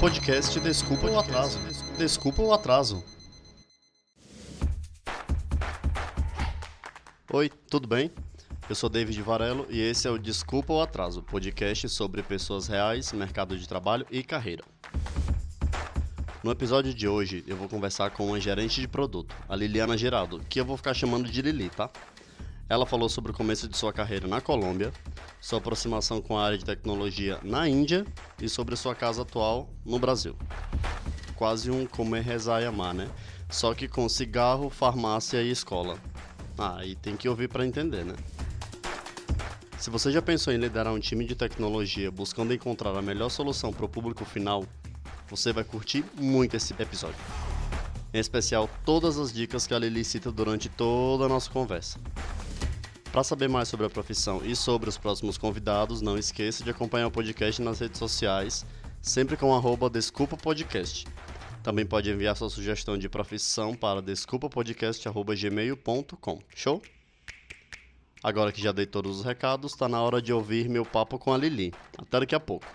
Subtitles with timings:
[0.00, 1.58] Podcast Desculpa o Atraso.
[1.98, 3.04] Desculpa o Atraso.
[7.32, 8.12] Oi, tudo bem?
[8.68, 13.12] Eu sou David Varelo e esse é o Desculpa o Atraso, podcast sobre pessoas reais,
[13.12, 14.62] mercado de trabalho e carreira.
[16.44, 20.40] No episódio de hoje, eu vou conversar com uma gerente de produto, a Liliana Geraldo,
[20.48, 21.90] que eu vou ficar chamando de Lili, tá?
[22.68, 24.92] Ela falou sobre o começo de sua carreira na Colômbia,
[25.40, 28.06] sua aproximação com a área de tecnologia na Índia
[28.38, 30.36] e sobre sua casa atual no Brasil.
[31.34, 33.08] Quase um comer, rezar e amar, né?
[33.48, 35.98] Só que com cigarro, farmácia e escola.
[36.58, 38.14] Ah, e tem que ouvir para entender, né?
[39.78, 43.72] Se você já pensou em liderar um time de tecnologia buscando encontrar a melhor solução
[43.72, 44.64] para o público final,
[45.30, 47.16] você vai curtir muito esse episódio.
[48.12, 51.98] Em especial, todas as dicas que a Lili cita durante toda a nossa conversa.
[53.12, 57.06] Para saber mais sobre a profissão e sobre os próximos convidados, não esqueça de acompanhar
[57.06, 58.66] o podcast nas redes sociais,
[59.00, 61.06] sempre com arroba Desculpa Podcast.
[61.62, 66.38] Também pode enviar sua sugestão de profissão para desculpapodcast.gmail.com.
[66.54, 66.82] Show?
[68.22, 71.32] Agora que já dei todos os recados, está na hora de ouvir meu papo com
[71.32, 71.72] a Lili.
[71.96, 72.66] Até daqui a pouco.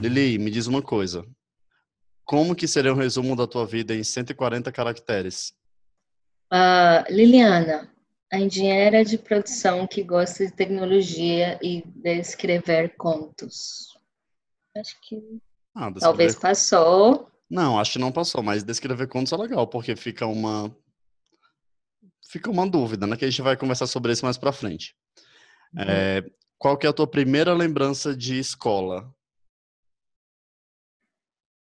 [0.00, 1.24] Lili, me diz uma coisa.
[2.24, 5.56] Como que seria um resumo da tua vida em 140 caracteres?
[6.52, 7.90] Uh, Liliana,
[8.32, 13.98] a engenheira de produção que gosta de tecnologia e de escrever contos.
[14.76, 15.16] Acho que
[15.74, 16.00] ah, descrever...
[16.00, 17.30] talvez passou.
[17.50, 20.74] Não, acho que não passou, mas descrever contos é legal, porque fica uma
[22.30, 23.16] fica uma dúvida, né?
[23.16, 24.94] Que a gente vai conversar sobre isso mais para frente.
[25.74, 25.82] Uhum.
[25.82, 26.24] É,
[26.58, 29.10] qual que é a tua primeira lembrança de escola?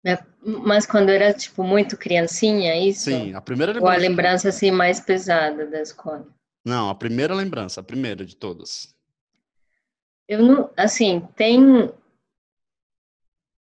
[0.06, 3.06] É, mas quando era, tipo, muito criancinha, isso?
[3.06, 3.94] Sim, a primeira lembrança.
[3.94, 6.28] Ou a lembrança, assim, mais pesada da escola?
[6.66, 8.94] Não, a primeira lembrança, a primeira de todas.
[10.28, 11.92] Eu não, assim, tem...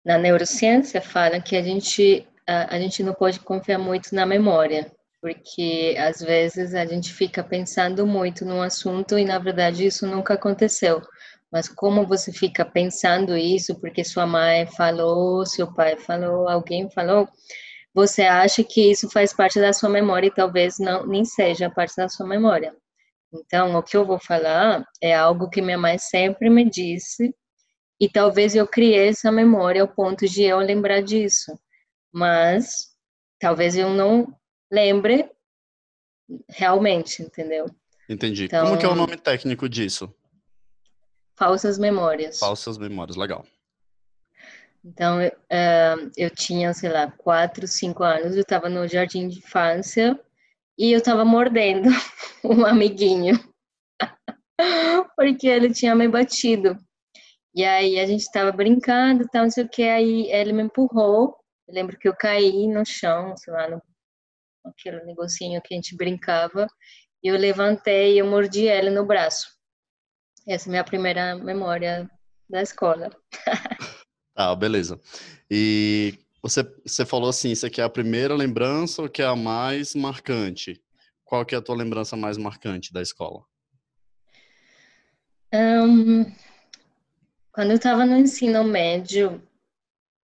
[0.03, 4.91] Na neurociência fala que a gente, a, a gente não pode confiar muito na memória,
[5.21, 10.35] porque às vezes a gente fica pensando muito num assunto e, na verdade, isso nunca
[10.35, 11.03] aconteceu.
[11.53, 17.29] Mas como você fica pensando isso, porque sua mãe falou, seu pai falou, alguém falou,
[17.93, 21.97] você acha que isso faz parte da sua memória e talvez não nem seja parte
[21.97, 22.75] da sua memória.
[23.33, 27.35] Então, o que eu vou falar é algo que minha mãe sempre me disse
[28.01, 31.53] e talvez eu criei essa memória ao ponto de eu lembrar disso.
[32.13, 32.89] Mas
[33.39, 34.33] talvez eu não
[34.71, 35.29] lembre
[36.49, 37.67] realmente, entendeu?
[38.09, 38.45] Entendi.
[38.45, 40.13] Então, Como que é o nome técnico disso?
[41.41, 42.39] Falsas memórias.
[42.39, 43.47] Falsas memórias, legal.
[44.85, 49.39] Então, eu, uh, eu tinha, sei lá, quatro, cinco anos, eu estava no jardim de
[49.39, 50.21] infância
[50.77, 51.89] e eu estava mordendo
[52.45, 53.41] um amiguinho,
[55.17, 56.77] porque ele tinha me batido.
[57.55, 61.39] E aí a gente estava brincando, tal, não sei o que, aí ele me empurrou.
[61.67, 63.81] Eu lembro que eu caí no chão, sei lá, no
[64.63, 66.67] aquele negocinho que a gente brincava,
[67.25, 69.59] e eu levantei e eu mordi ele no braço.
[70.47, 72.11] Essa é a minha primeira memória
[72.49, 73.11] da escola.
[74.35, 75.01] ah, beleza.
[75.51, 79.37] E você, você falou assim, isso aqui é a primeira lembrança ou que é a
[79.37, 80.83] mais marcante?
[81.25, 83.45] Qual que é a tua lembrança mais marcante da escola?
[85.53, 86.25] Um,
[87.53, 89.43] quando eu estava no ensino médio,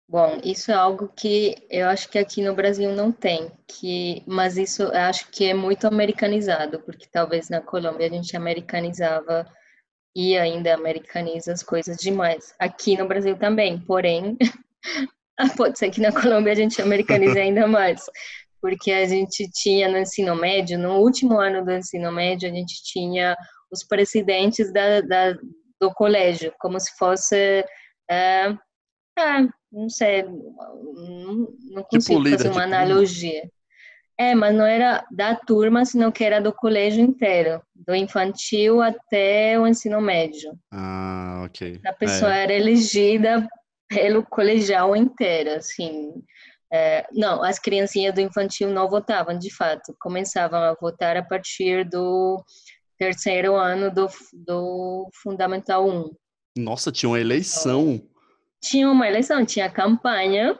[0.09, 4.56] bom, isso é algo que eu acho que aqui no Brasil não tem, que, mas
[4.56, 9.50] isso eu acho que é muito americanizado, porque talvez na Colômbia a gente americanizava
[10.14, 12.54] e ainda americaniza as coisas demais.
[12.58, 14.36] Aqui no Brasil também, porém,
[15.56, 18.04] pode ser que na Colômbia a gente americanize ainda mais,
[18.60, 22.82] porque a gente tinha no ensino médio, no último ano do ensino médio, a gente
[22.84, 23.36] tinha
[23.70, 25.36] os presidentes da, da
[25.80, 27.64] do colégio, como se fosse.
[28.08, 28.54] É,
[29.19, 33.50] é, não sei, não, tipo consigo tipo fazer uma analogia.
[34.19, 39.58] É, mas não era da turma, senão que era do colégio inteiro, do infantil até
[39.58, 40.56] o ensino médio.
[40.72, 41.81] Ah, ok.
[41.84, 42.44] A pessoa é.
[42.44, 43.49] era elegida
[43.88, 46.12] pelo colegial inteiro, assim.
[46.72, 49.94] É, não, as criancinhas do infantil não votavam, de fato.
[50.00, 52.43] Começavam a votar a partir do
[52.96, 56.10] terceiro ano do, do Fundamental 1.
[56.56, 58.00] Nossa, tinha uma eleição.
[58.60, 60.58] Tinha uma eleição, tinha campanha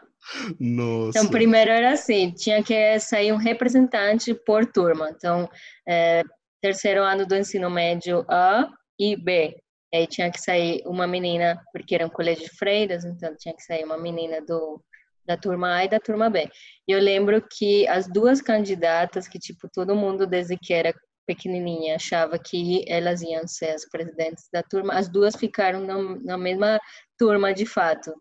[0.59, 1.19] nossa.
[1.19, 5.11] Então, primeiro era assim, tinha que sair um representante por turma.
[5.11, 5.49] Então,
[5.89, 6.23] é,
[6.61, 8.69] terceiro ano do ensino médio A
[8.99, 9.57] e B.
[9.95, 13.63] Aí tinha que sair uma menina, porque era um colégio de freiras, então tinha que
[13.63, 14.83] sair uma menina do,
[15.25, 16.51] da turma A e da turma B.
[16.89, 20.93] E eu lembro que as duas candidatas, que tipo, todo mundo desde que era
[21.27, 26.39] pequenininha achava que elas iam ser as presidentes da turma, as duas ficaram na, na
[26.39, 26.81] mesma
[27.19, 28.13] turma de fato.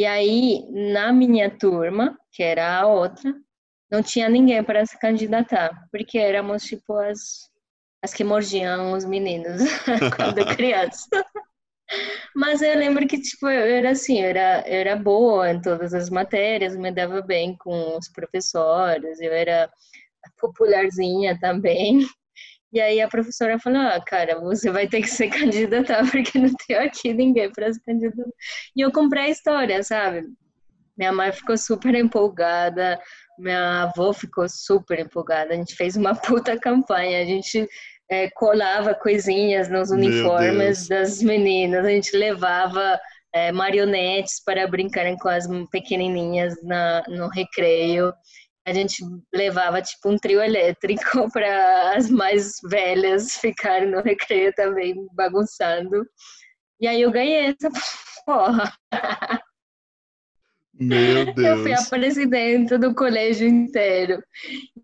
[0.00, 3.34] E aí, na minha turma, que era a outra,
[3.92, 7.50] não tinha ninguém para se candidatar, porque éramos tipo as,
[8.02, 9.60] as que mordiam os meninos
[10.16, 11.06] quando criança.
[12.34, 15.92] Mas eu lembro que, tipo, eu era assim, eu era, eu era boa em todas
[15.92, 19.70] as matérias, me dava bem com os professores, eu era
[20.40, 22.06] popularzinha também.
[22.72, 26.52] E aí a professora falou, ah, cara, você vai ter que se candidatar, porque não
[26.66, 28.30] tem aqui ninguém para se candidatar.
[28.76, 30.24] E eu comprei a história, sabe?
[30.96, 33.00] Minha mãe ficou super empolgada,
[33.38, 35.54] minha avó ficou super empolgada.
[35.54, 37.66] A gente fez uma puta campanha, a gente
[38.10, 43.00] é, colava coisinhas nos uniformes das meninas, a gente levava
[43.32, 48.12] é, marionetes para brincarem com as pequenininhas na, no recreio.
[48.70, 49.02] A gente
[49.34, 56.06] levava tipo um trio elétrico para as mais velhas ficarem no recreio também bagunçando.
[56.80, 57.68] E aí eu ganhei essa
[58.24, 58.72] porra.
[60.72, 61.36] Meu Deus.
[61.58, 64.22] Eu fui a presidente do colégio inteiro.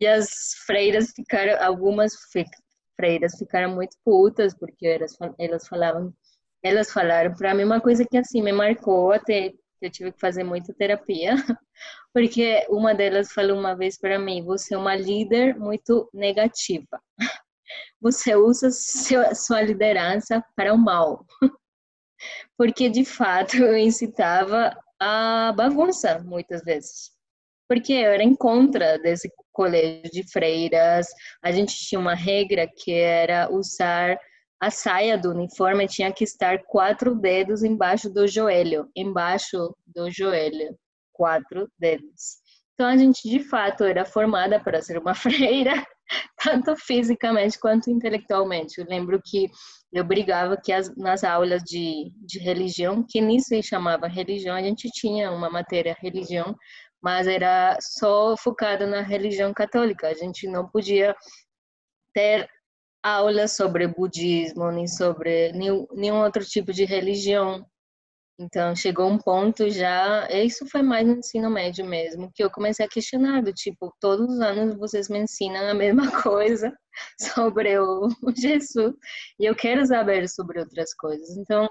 [0.00, 0.28] E as
[0.66, 2.12] freiras ficaram, algumas
[2.96, 6.12] freiras ficaram muito putas, porque elas, elas falavam,
[6.60, 10.44] elas falaram para mim uma coisa que assim me marcou até eu tive que fazer
[10.44, 11.34] muita terapia,
[12.12, 17.00] porque uma delas falou uma vez para mim: você é uma líder muito negativa.
[18.00, 21.26] Você usa seu, sua liderança para o mal.
[22.56, 27.16] Porque de fato eu incitava a bagunça muitas vezes
[27.68, 31.06] porque eu era em contra desse colégio de freiras.
[31.42, 34.18] A gente tinha uma regra que era usar
[34.60, 40.76] a saia do uniforme tinha que estar quatro dedos embaixo do joelho, embaixo do joelho,
[41.12, 42.38] quatro dedos.
[42.74, 45.84] Então a gente de fato era formada para ser uma freira,
[46.42, 48.80] tanto fisicamente quanto intelectualmente.
[48.80, 49.48] Eu lembro que
[49.92, 54.62] eu brigava que as, nas aulas de, de religião, que nem se chamava religião, a
[54.62, 56.54] gente tinha uma matéria religião,
[57.02, 60.08] mas era só focada na religião católica.
[60.08, 61.14] A gente não podia
[62.12, 62.48] ter
[63.06, 67.64] aulas sobre budismo, nem sobre nenhum, nenhum outro tipo de religião.
[68.38, 72.84] Então, chegou um ponto já, isso foi mais no ensino médio mesmo, que eu comecei
[72.84, 76.76] a questionar, do tipo, todos os anos vocês me ensinam a mesma coisa
[77.18, 78.92] sobre o Jesus,
[79.40, 81.36] e eu quero saber sobre outras coisas.
[81.38, 81.66] Então,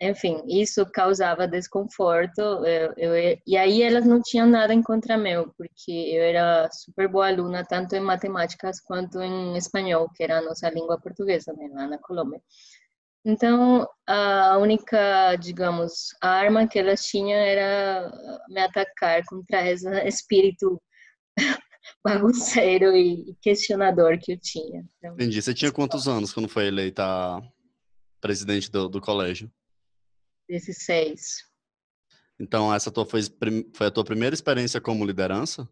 [0.00, 2.40] enfim, isso causava desconforto.
[2.40, 7.08] Eu, eu, e aí elas não tinham nada em contra meu, porque eu era super
[7.08, 11.68] boa aluna, tanto em matemáticas quanto em espanhol, que era a nossa língua portuguesa, né,
[11.72, 12.40] lá na Colômbia.
[13.24, 18.12] Então, a única, digamos, arma que elas tinham era
[18.48, 20.80] me atacar contra esse espírito
[22.04, 24.84] bagunceiro e questionador que eu tinha.
[24.98, 25.42] Então, Entendi.
[25.42, 27.04] Você tinha quantos anos quando foi eleita
[28.20, 29.50] presidente do, do colégio?
[30.48, 31.44] 16.
[32.38, 33.22] Então, essa tua foi,
[33.72, 35.68] foi a tua primeira experiência como liderança?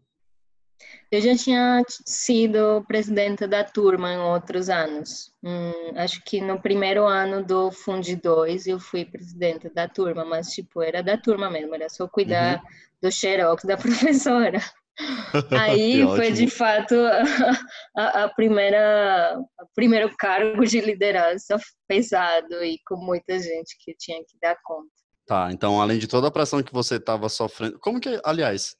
[1.11, 5.31] Eu já tinha sido presidenta da turma em outros anos.
[5.43, 10.49] Hum, acho que no primeiro ano do Fundi 2 eu fui presidenta da turma, mas
[10.49, 12.69] tipo, era da turma mesmo, era só cuidar uhum.
[13.01, 14.59] do xerox da professora.
[15.51, 16.95] Aí foi de fato
[17.97, 24.19] a, a, primeira, o primeiro cargo de liderança pesado e com muita gente que tinha
[24.19, 24.89] que dar conta.
[25.27, 28.75] Tá, então além de toda a pressão que você estava sofrendo, como que, aliás,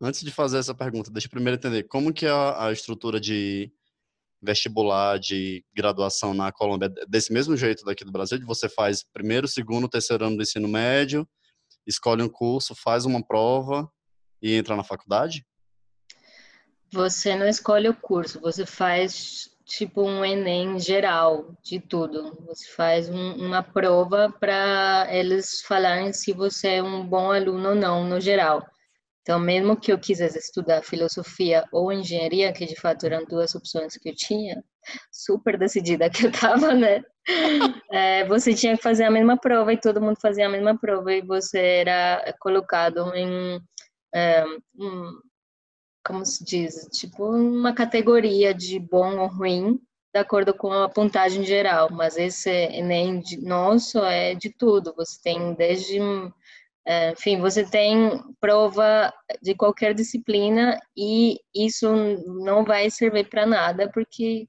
[0.00, 3.72] antes de fazer essa pergunta, deixa eu primeiro entender como que a, a estrutura de
[4.42, 9.48] vestibular, de graduação na Colômbia, desse mesmo jeito daqui do Brasil, de você faz primeiro,
[9.48, 11.26] segundo, terceiro ano do ensino médio,
[11.86, 13.90] escolhe um curso, faz uma prova
[14.42, 15.46] e entra na faculdade?
[16.94, 22.38] Você não escolhe o curso, você faz tipo um Enem geral de tudo.
[22.46, 27.74] Você faz um, uma prova para eles falarem se você é um bom aluno ou
[27.74, 28.64] não, no geral.
[29.22, 33.96] Então, mesmo que eu quisesse estudar filosofia ou engenharia, que de fato eram duas opções
[33.96, 34.62] que eu tinha,
[35.10, 37.02] super decidida que eu estava, né?
[37.90, 41.10] É, você tinha que fazer a mesma prova e todo mundo fazia a mesma prova
[41.12, 43.58] e você era colocado em
[44.14, 44.44] é,
[44.78, 45.10] um,
[46.04, 49.80] como se diz, tipo uma categoria de bom ou ruim,
[50.14, 55.20] de acordo com a pontagem geral, mas esse Enem de, nosso é de tudo, você
[55.20, 55.98] tem desde,
[56.86, 61.88] é, enfim, você tem prova de qualquer disciplina e isso
[62.44, 64.46] não vai servir para nada, porque,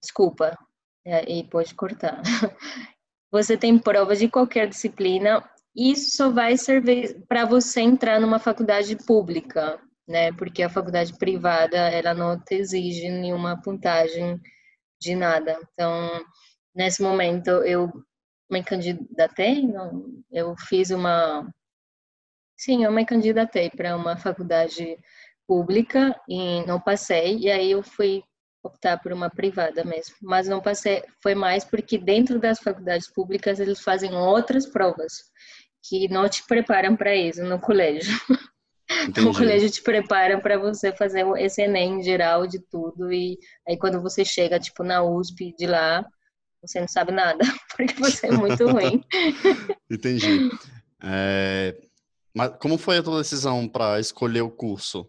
[0.00, 0.56] desculpa,
[1.04, 2.22] é, e pode cortar,
[3.32, 5.42] você tem prova de qualquer disciplina,
[5.74, 10.32] isso só vai servir para você entrar numa faculdade pública, né?
[10.32, 14.40] Porque a faculdade privada, ela não te exige nenhuma puntagem
[15.00, 15.58] de nada.
[15.72, 16.24] Então,
[16.74, 17.90] nesse momento, eu
[18.50, 19.64] me candidatei,
[20.30, 21.48] eu fiz uma...
[22.56, 24.96] Sim, eu me candidatei para uma faculdade
[25.46, 28.22] pública e não passei, e aí eu fui
[28.62, 30.14] optar por uma privada mesmo.
[30.22, 35.12] Mas não passei, foi mais porque dentro das faculdades públicas eles fazem outras provas
[35.82, 38.12] que não te preparam para isso no colégio.
[39.16, 43.76] Então, o colégio te prepara para você fazer esse Enem geral de tudo e aí
[43.76, 46.04] quando você chega tipo na USP de lá,
[46.60, 47.38] você não sabe nada,
[47.76, 49.02] porque você é muito ruim.
[49.90, 50.50] Entendi.
[51.02, 51.76] É...
[52.34, 55.08] Mas como foi a tua decisão para escolher o curso?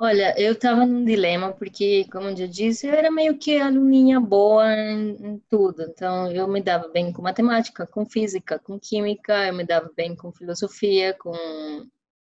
[0.00, 4.20] Olha, eu estava num dilema porque, como eu já disse, eu era meio que aluninha
[4.20, 5.82] boa em, em, tudo.
[5.82, 10.14] Então, eu me dava bem com matemática, com física, com química, eu me dava bem
[10.14, 11.32] com filosofia, com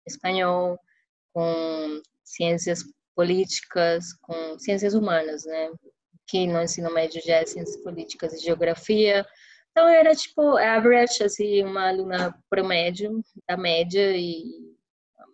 [0.06, 0.78] espanhol,
[1.32, 2.84] com ciências
[3.16, 5.72] políticas, com ciências humanas, né?
[6.28, 9.26] Que no ensino médio já é ciências políticas e geografia.
[9.72, 14.44] Então, eu era tipo average, assim, uma aluna promédio, da média e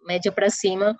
[0.06, 0.96] média para cima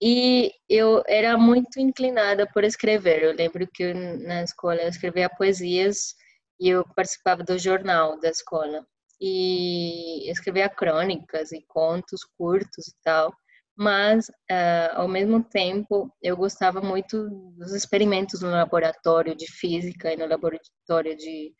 [0.00, 3.22] e eu era muito inclinada por escrever.
[3.22, 6.14] Eu lembro que na escola eu escrevia poesias
[6.60, 8.86] e eu participava do jornal da escola.
[9.20, 13.32] E escrevia crônicas e contos curtos e tal.
[13.76, 20.16] Mas, uh, ao mesmo tempo, eu gostava muito dos experimentos no laboratório de física e
[20.16, 21.52] no laboratório de,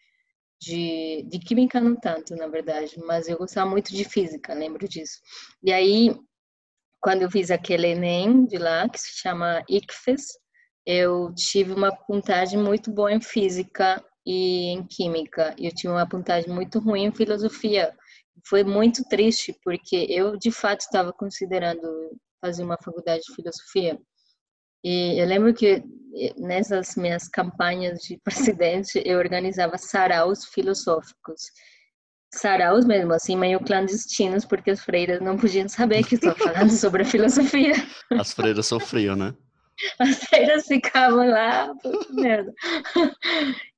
[0.60, 5.20] de, de química, não tanto, na verdade, mas eu gostava muito de física, lembro disso.
[5.62, 6.16] E aí,
[7.00, 10.26] quando eu fiz aquele Enem de lá, que se chama ICFES,
[10.86, 15.54] eu tive uma puntagem muito boa em física e em química.
[15.58, 17.94] Eu tive uma puntagem muito ruim em filosofia.
[18.46, 21.82] Foi muito triste, porque eu, de fato, estava considerando
[22.40, 23.98] fazer uma faculdade de filosofia.
[24.82, 25.82] E eu lembro que
[26.38, 31.42] nessas minhas campanhas de presidente, eu organizava saraus filosóficos
[32.32, 37.02] saraus mesmo, assim, meio clandestinos, porque as freiras não podiam saber que estou falando sobre
[37.02, 37.74] a filosofia.
[38.18, 39.34] As freiras sofriam, né?
[39.98, 42.52] As freiras ficavam lá, puta merda.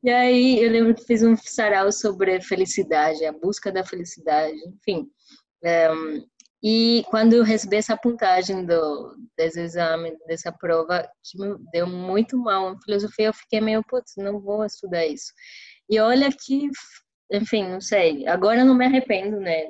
[0.03, 5.07] E aí eu lembro que fiz um sarau sobre felicidade, a busca da felicidade, enfim.
[5.63, 6.25] Um,
[6.63, 12.37] e quando eu recebi essa puntagem do, desse exame, dessa prova, que me deu muito
[12.37, 15.33] mal em filosofia, eu fiquei meio, putz, não vou estudar isso.
[15.89, 16.69] E olha que
[17.31, 18.27] enfim, não sei.
[18.27, 19.67] Agora eu não me arrependo, né?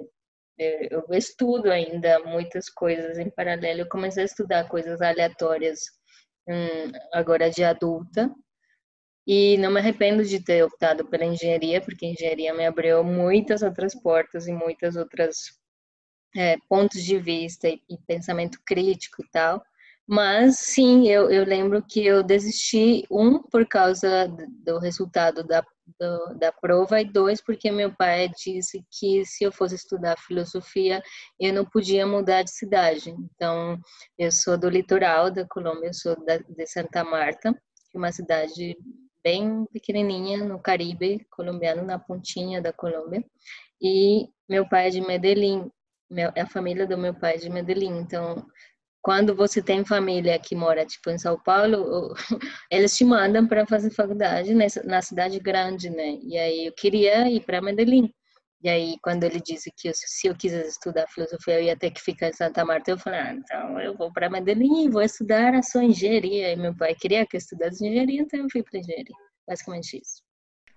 [0.58, 3.80] Eu estudo ainda muitas coisas em paralelo.
[3.80, 5.80] Eu comecei a estudar coisas aleatórias
[6.48, 8.30] hum, agora de adulta.
[9.26, 13.94] E não me arrependo de ter optado pela engenharia, porque engenharia me abriu muitas outras
[13.94, 15.60] portas e muitas outras
[16.36, 19.62] é, pontos de vista e, e, pensamento crítico e tal.
[20.10, 24.26] Mas sim, eu, eu lembro que eu desisti, um, por causa
[24.64, 25.64] do resultado da
[25.98, 31.02] do, da prova, e dois, porque meu pai disse que se eu fosse estudar filosofia,
[31.38, 33.10] eu não podia mudar de cidade.
[33.10, 33.78] Então,
[34.18, 38.12] eu sou do litoral da Colômbia, eu sou da, de Santa Marta, que é uma
[38.12, 38.76] cidade
[39.22, 43.24] bem pequenininha no Caribe colombiano, na pontinha da Colômbia,
[43.80, 45.70] e meu pai é de Medellín,
[46.36, 48.44] a família do meu pai é de Medellín, então
[49.02, 52.14] quando você tem família que mora tipo em São Paulo,
[52.70, 56.18] eles te mandam para fazer faculdade nessa, na cidade grande, né?
[56.22, 58.12] E aí eu queria ir para Medellín.
[58.62, 61.90] E aí quando ele disse que eu, se eu quisesse estudar filosofia eu ia ter
[61.90, 65.02] que ficar em Santa Marta, eu falei, ah, então eu vou para Medellín e vou
[65.02, 66.52] estudar a sua engenharia.
[66.52, 69.16] E meu pai queria que eu estudasse engenharia, então eu fui para engenharia.
[69.48, 70.22] Basicamente isso.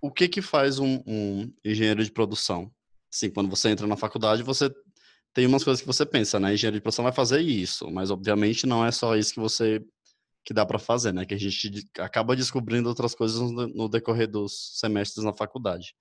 [0.01, 2.72] O que que faz um, um engenheiro de produção?
[3.13, 4.70] Assim, quando você entra na faculdade, você
[5.34, 6.54] tem umas coisas que você pensa, né?
[6.54, 9.84] Engenharia de produção vai fazer isso, mas obviamente não é só isso que você
[10.46, 11.25] que dá para fazer, né?
[11.25, 15.96] Que a gente acaba descobrindo outras coisas no, decorrer dos semestres na faculdade.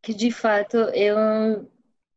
[0.00, 1.68] Que de fato eu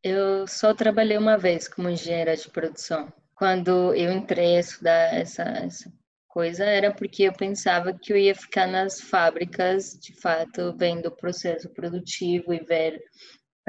[0.01, 3.11] eu só trabalhei uma vez como engenheira de produção.
[3.35, 5.91] Quando eu entrei a estudar essa, essa
[6.27, 11.15] coisa era porque eu pensava que eu ia ficar nas fábricas, de fato, vendo o
[11.15, 13.01] processo produtivo e ver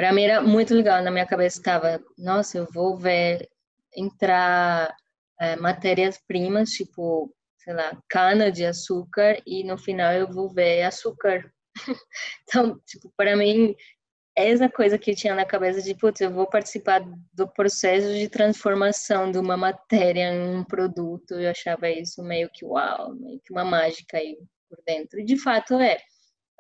[0.01, 3.47] para mim era muito legal, na minha cabeça estava, nossa, eu vou ver
[3.95, 4.97] entrar
[5.39, 11.53] é, matérias-primas, tipo, sei lá, cana de açúcar e no final eu vou ver açúcar.
[12.49, 13.77] então, tipo, para mim
[14.35, 17.03] essa coisa que eu tinha na cabeça de, putz, eu vou participar
[17.35, 22.65] do processo de transformação de uma matéria em um produto, eu achava isso meio que
[22.65, 25.21] uau, meio que uma mágica aí por dentro.
[25.21, 25.99] E de fato é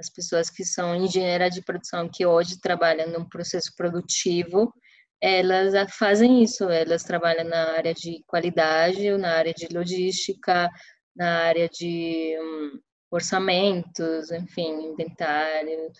[0.01, 4.73] as pessoas que são engenheiras de produção, que hoje trabalham num processo produtivo,
[5.21, 10.71] elas fazem isso, elas trabalham na área de qualidade, na área de logística,
[11.15, 12.81] na área de um,
[13.11, 15.93] orçamentos, enfim, inventário.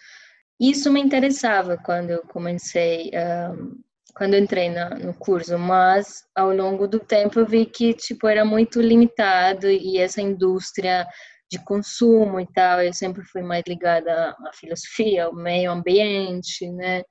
[0.59, 3.79] Isso me interessava quando eu comecei, um,
[4.15, 8.47] quando eu entrei no curso, mas ao longo do tempo eu vi que tipo era
[8.47, 11.07] muito limitado e essa indústria
[11.51, 17.03] de consumo e tal, eu sempre fui mais ligada à filosofia, ao meio ambiente, né?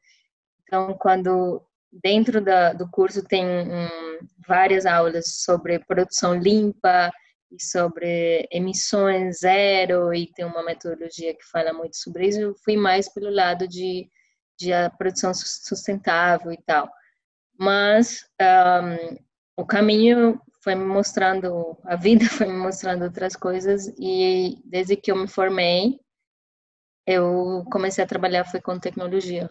[0.63, 3.89] Então, quando dentro da, do curso tem um,
[4.47, 7.11] várias aulas sobre produção limpa
[7.51, 12.77] e sobre emissões zero e tem uma metodologia que fala muito sobre isso, eu fui
[12.77, 14.07] mais pelo lado de,
[14.57, 16.89] de a produção sustentável e tal.
[17.57, 19.17] Mas um,
[19.57, 25.11] o caminho foi me mostrando, a vida foi me mostrando outras coisas e desde que
[25.11, 25.99] eu me formei,
[27.05, 29.49] eu comecei a trabalhar foi com tecnologia.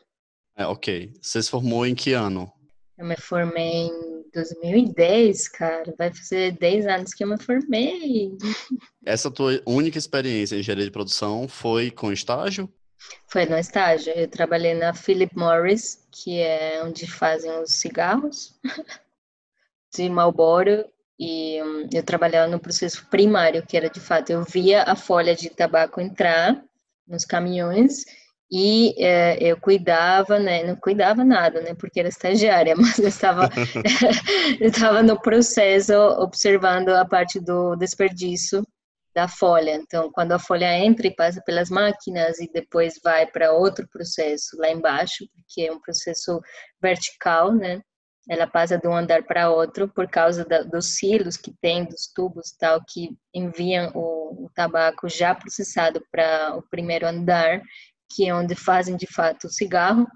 [0.57, 1.13] É, ok.
[1.21, 2.53] Você se formou em que ano?
[2.97, 5.95] Eu me formei em 2010, cara.
[5.97, 8.37] Vai fazer 10 anos que eu me formei.
[9.07, 12.69] Essa tua única experiência em engenharia de produção foi com estágio?
[13.29, 14.13] Foi no estágio.
[14.13, 18.59] Eu trabalhei na Philip Morris, que é onde fazem os cigarros
[19.95, 20.85] de Marlboro
[21.19, 21.57] e
[21.93, 26.01] eu trabalhava no processo primário, que era de fato, eu via a folha de tabaco
[26.01, 26.63] entrar
[27.07, 28.05] nos caminhões
[28.51, 33.51] e é, eu cuidava, né, não cuidava nada, né, porque era estagiária, mas eu estava,
[34.61, 38.63] eu estava no processo observando a parte do desperdício
[39.15, 39.75] da folha.
[39.75, 44.57] Então, quando a folha entra e passa pelas máquinas e depois vai para outro processo
[44.59, 46.41] lá embaixo, porque é um processo
[46.81, 47.83] vertical, né,
[48.29, 52.07] ela passa de um andar para outro por causa da, dos silos que tem, dos
[52.15, 57.63] tubos tal, que enviam o, o tabaco já processado para o primeiro andar,
[58.11, 60.07] que é onde fazem de fato o cigarro.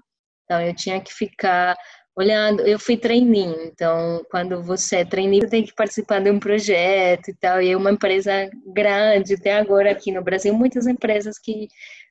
[0.43, 1.75] Então eu tinha que ficar
[2.15, 7.29] olhando, eu fui treininho, então quando você é treininho, tem que participar de um projeto
[7.29, 11.67] e tal, e é uma empresa grande, tem agora aqui no Brasil muitas empresas que,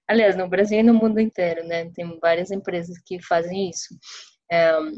[0.09, 3.95] aliás, no Brasil e no mundo inteiro, né, tem várias empresas que fazem isso.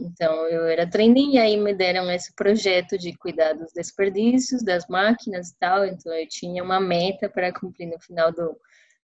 [0.00, 5.50] Então, eu era trainee aí me deram esse projeto de cuidar dos desperdícios, das máquinas
[5.50, 5.84] e tal.
[5.84, 8.48] Então, eu tinha uma meta para cumprir no final do,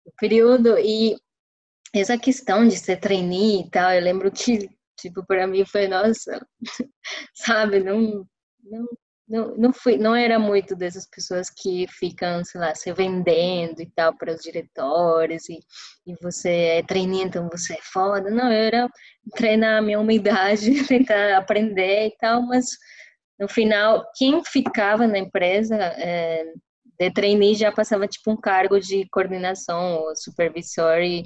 [0.04, 0.78] do período.
[0.78, 1.16] E
[1.94, 6.46] essa questão de ser trainee e tal, eu lembro que, tipo, para mim foi, nossa,
[7.34, 8.26] sabe, não,
[8.62, 8.86] não
[9.34, 13.90] não, não, fui, não era muito dessas pessoas que ficam, sei lá, se vendendo e
[13.90, 15.58] tal para os diretórios e,
[16.06, 18.30] e você é treininho, então você é foda.
[18.30, 18.88] Não, eu era
[19.34, 22.66] treinar a minha humildade, tentar aprender e tal, mas
[23.36, 26.44] no final, quem ficava na empresa é,
[26.96, 31.24] de trainee já passava tipo um cargo de coordenação ou supervisor e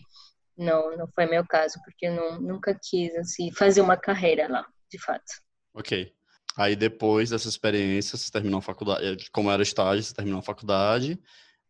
[0.57, 4.67] não, não foi meu caso, porque eu não, nunca quis assim, fazer uma carreira lá,
[4.91, 5.31] de fato.
[5.75, 6.18] Ok.
[6.59, 10.43] Aí depois dessa experiência, você terminou a faculdade, eh, como era estágio, você terminou a
[10.43, 11.17] faculdade.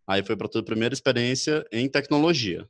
[0.07, 2.67] Aí foi para a tua primeira experiência em tecnologia.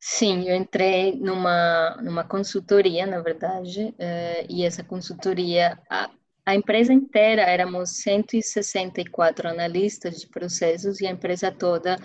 [0.00, 6.10] Sim, eu entrei numa, numa consultoria, na verdade, eh, e essa consultoria, a,
[6.44, 11.96] a empresa inteira, éramos 164 analistas de processos e a empresa toda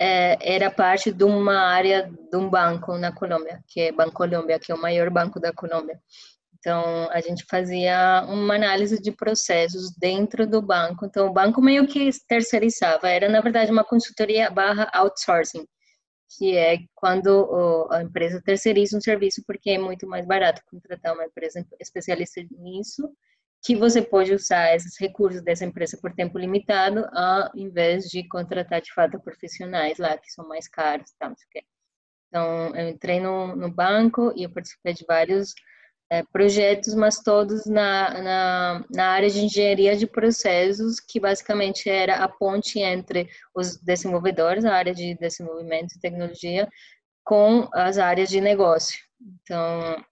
[0.00, 4.58] eh, era parte de uma área de um banco na Colômbia, que é Banco Colômbia,
[4.58, 6.00] que é o maior banco da Colômbia.
[6.66, 11.06] Então, a gente fazia uma análise de processos dentro do banco.
[11.06, 13.08] Então, o banco meio que terceirizava.
[13.08, 15.64] Era, na verdade, uma consultoria barra outsourcing,
[16.36, 21.26] que é quando a empresa terceiriza um serviço porque é muito mais barato contratar uma
[21.26, 23.08] empresa especialista nisso,
[23.64, 28.80] que você pode usar esses recursos dessa empresa por tempo limitado, ao invés de contratar,
[28.80, 31.12] de fato, profissionais lá, que são mais caros.
[31.16, 31.32] Tá,
[32.26, 35.54] então, eu entrei no, no banco e eu participei de vários
[36.10, 42.16] é, projetos, mas todos na, na, na, área de engenharia de processos, que basicamente era
[42.16, 46.68] a ponte entre os desenvolvedores, a área de desenvolvimento e tecnologia,
[47.24, 48.98] com as áreas de negócio.
[49.20, 50.04] Então,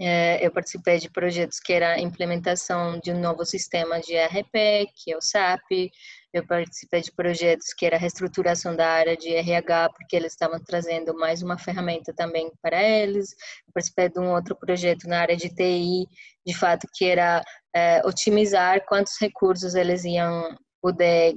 [0.00, 4.90] é, eu participei de projetos que era a implementação de um novo sistema de ERP,
[4.94, 5.90] que é o SAP,
[6.32, 10.62] eu participei de projetos que era a reestruturação da área de RH, porque eles estavam
[10.62, 13.32] trazendo mais uma ferramenta também para eles.
[13.66, 16.06] Eu participei de um outro projeto na área de TI,
[16.46, 17.42] de fato, que era
[17.74, 21.34] é, otimizar quantos recursos eles iam poder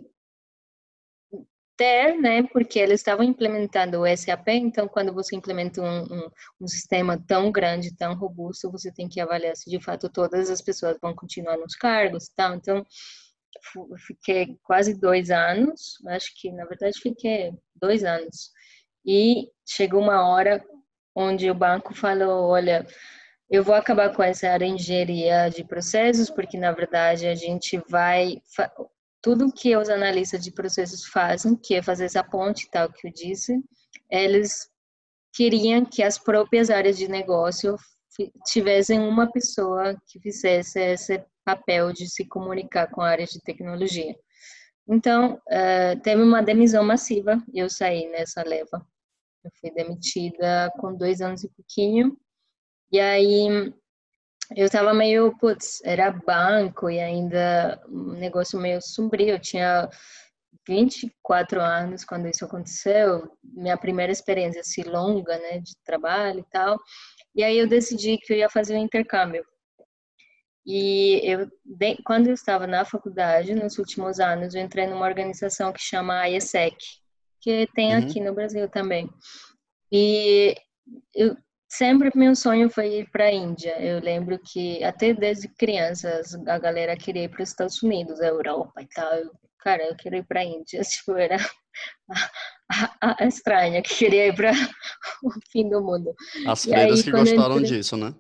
[1.78, 2.44] ter, né?
[2.44, 6.30] Porque eles estavam implementando o SAP, então quando você implementa um, um,
[6.62, 10.62] um, sistema tão grande, tão robusto, você tem que avaliar se de fato todas as
[10.62, 12.54] pessoas vão continuar nos cargos, tá?
[12.56, 12.86] Então
[14.06, 18.52] fiquei quase dois anos, acho que na verdade fiquei dois anos.
[19.06, 20.64] E chegou uma hora
[21.16, 22.86] onde o banco falou: olha,
[23.50, 27.82] eu vou acabar com essa área de engenharia de processos, porque na verdade a gente
[27.90, 28.42] vai
[29.22, 33.14] tudo que os analistas de processos fazem, que é fazer essa ponte tal que eu
[33.14, 33.62] disse,
[34.10, 34.68] eles
[35.34, 37.76] queriam que as próprias áreas de negócio
[38.46, 44.16] tivessem uma pessoa que fizesse esse papel de se comunicar com a área de tecnologia.
[44.88, 48.86] Então, uh, teve uma demissão massiva e eu saí nessa leva.
[49.44, 52.18] Eu fui demitida com dois anos e pouquinho.
[52.92, 53.74] E aí,
[54.56, 59.30] eu estava meio, putz, era banco e ainda um negócio meio sombrio.
[59.30, 59.90] Eu tinha
[60.68, 66.78] 24 anos quando isso aconteceu, minha primeira experiência assim longa, né, de trabalho e tal.
[67.34, 69.44] E aí eu decidi que eu ia fazer um intercâmbio.
[70.66, 71.50] E eu,
[72.06, 76.76] quando eu estava na faculdade, nos últimos anos, eu entrei numa organização que chama IESEC,
[77.40, 78.04] que tem uhum.
[78.04, 79.10] aqui no Brasil também.
[79.92, 80.56] E
[81.16, 81.36] eu,
[81.68, 83.76] sempre meu sonho foi ir para a Índia.
[83.82, 88.28] Eu lembro que até desde criança a galera queria ir para os Estados Unidos, a
[88.28, 89.14] Europa e tal.
[89.14, 90.82] Eu, cara, eu queria ir para a Índia.
[90.86, 91.38] Tipo, era
[92.12, 94.52] a, a, a, estranha que queria ir para
[95.24, 96.14] o fim do mundo.
[96.46, 97.78] As freiras que gostaram entrei...
[97.78, 98.14] disso, né?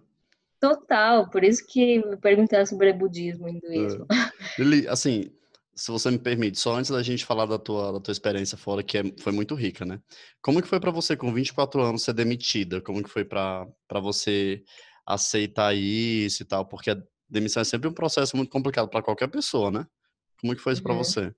[0.61, 4.05] Total, por isso que me perguntar sobre budismo e hinduísmo.
[4.11, 4.61] É.
[4.61, 5.31] Ele, assim,
[5.75, 8.83] se você me permite, só antes da gente falar da tua, da tua experiência fora,
[8.83, 9.99] que é, foi muito rica, né?
[10.39, 12.79] Como que foi para você, com 24 anos, ser demitida?
[12.79, 14.63] Como que foi para você
[15.03, 16.63] aceitar isso e tal?
[16.67, 19.87] Porque a demissão é sempre um processo muito complicado para qualquer pessoa, né?
[20.39, 20.87] Como que foi isso uhum.
[20.87, 21.33] para você?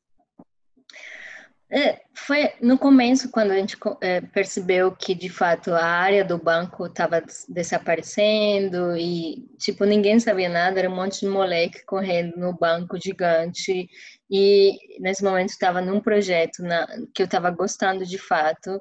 [1.76, 6.38] É, foi no começo, quando a gente é, percebeu que, de fato, a área do
[6.38, 12.56] banco estava desaparecendo e, tipo, ninguém sabia nada, era um monte de moleque correndo no
[12.56, 13.90] banco gigante
[14.30, 18.80] e, nesse momento, estava num projeto na, que eu estava gostando de fato.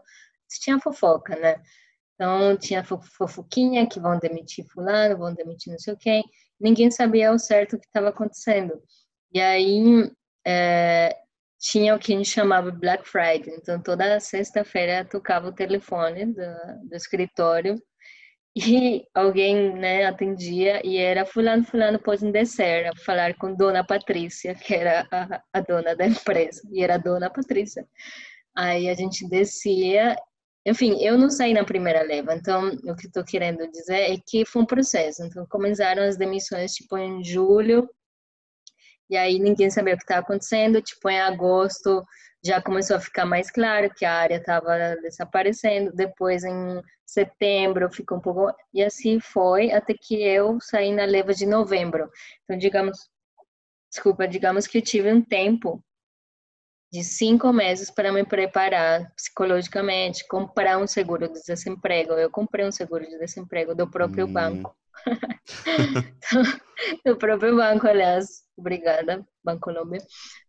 [0.60, 1.62] Tinha fofoca, né?
[2.14, 6.22] Então, tinha fofoquinha que vão demitir fulano, vão demitir não sei quem.
[6.60, 8.82] Ninguém sabia ao certo o que estava acontecendo.
[9.32, 10.10] E aí,
[10.46, 11.16] é,
[11.62, 13.54] tinha o que a gente chamava Black Friday.
[13.56, 17.80] Então, toda sexta-feira tocava o telefone do, do, escritório
[18.56, 24.74] e alguém né, atendia e era fulano, fulano pode descer falar com Dona Patrícia, que
[24.74, 27.86] era a, a dona da empresa, e era Dona Patrícia.
[28.56, 30.16] Aí a gente descia
[30.64, 34.44] enfim, eu não saí na primeira leva, então o que estou querendo dizer é que
[34.44, 35.24] foi um processo.
[35.24, 37.88] Então começaram as demissões tipo em julho,
[39.12, 40.80] e aí ninguém sabia o que estava acontecendo.
[40.80, 42.02] Tipo, em agosto
[42.42, 45.92] já começou a ficar mais claro que a área estava desaparecendo.
[45.94, 48.50] Depois, em setembro, ficou um pouco.
[48.72, 52.10] E assim foi até que eu saí na leva de novembro.
[52.44, 53.10] Então, digamos,
[53.90, 55.84] desculpa, digamos que eu tive um tempo
[56.90, 62.14] de cinco meses para me preparar psicologicamente, comprar um seguro de desemprego.
[62.14, 64.32] Eu comprei um seguro de desemprego do próprio hum.
[64.32, 64.74] banco.
[67.04, 70.00] do próprio banco, aliás, obrigada, Bancolombia.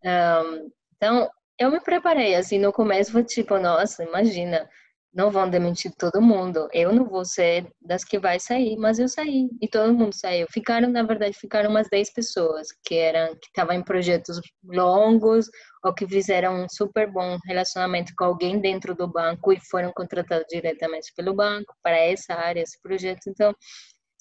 [0.04, 1.30] Um, então,
[1.60, 4.68] eu me preparei, assim, no começo foi tipo, nossa, imagina,
[5.14, 9.08] não vão demitir todo mundo, eu não vou ser das que vai sair, mas eu
[9.08, 10.48] saí, e todo mundo saiu.
[10.52, 15.48] Ficaram, na verdade, ficaram umas 10 pessoas, que eram, que estavam em projetos longos,
[15.84, 20.48] ou que fizeram um super bom relacionamento com alguém dentro do banco e foram contratados
[20.50, 23.28] diretamente pelo banco para essa área, esse projeto.
[23.28, 23.54] Então,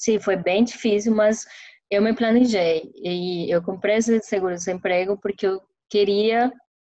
[0.03, 1.47] sim, foi bem difícil, mas
[1.89, 6.53] eu me planejei e eu comprei esse seguro-desemprego porque eu queria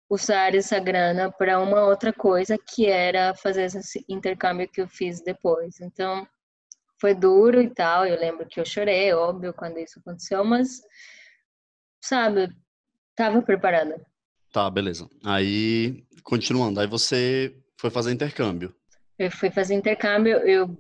[0.10, 5.22] usar essa grana para uma outra coisa que era fazer esse intercâmbio que eu fiz
[5.22, 5.80] depois.
[5.82, 6.28] Então,
[7.00, 8.08] foi duro e tal.
[8.08, 10.82] Eu lembro que eu chorei, óbvio, quando isso aconteceu, mas,
[12.04, 12.50] sabe,
[13.12, 14.04] estava preparada.
[14.52, 15.08] Tá, beleza.
[15.24, 18.74] Aí, continuando, aí você foi fazer intercâmbio.
[19.20, 20.76] Eu fui fazer intercâmbio, eu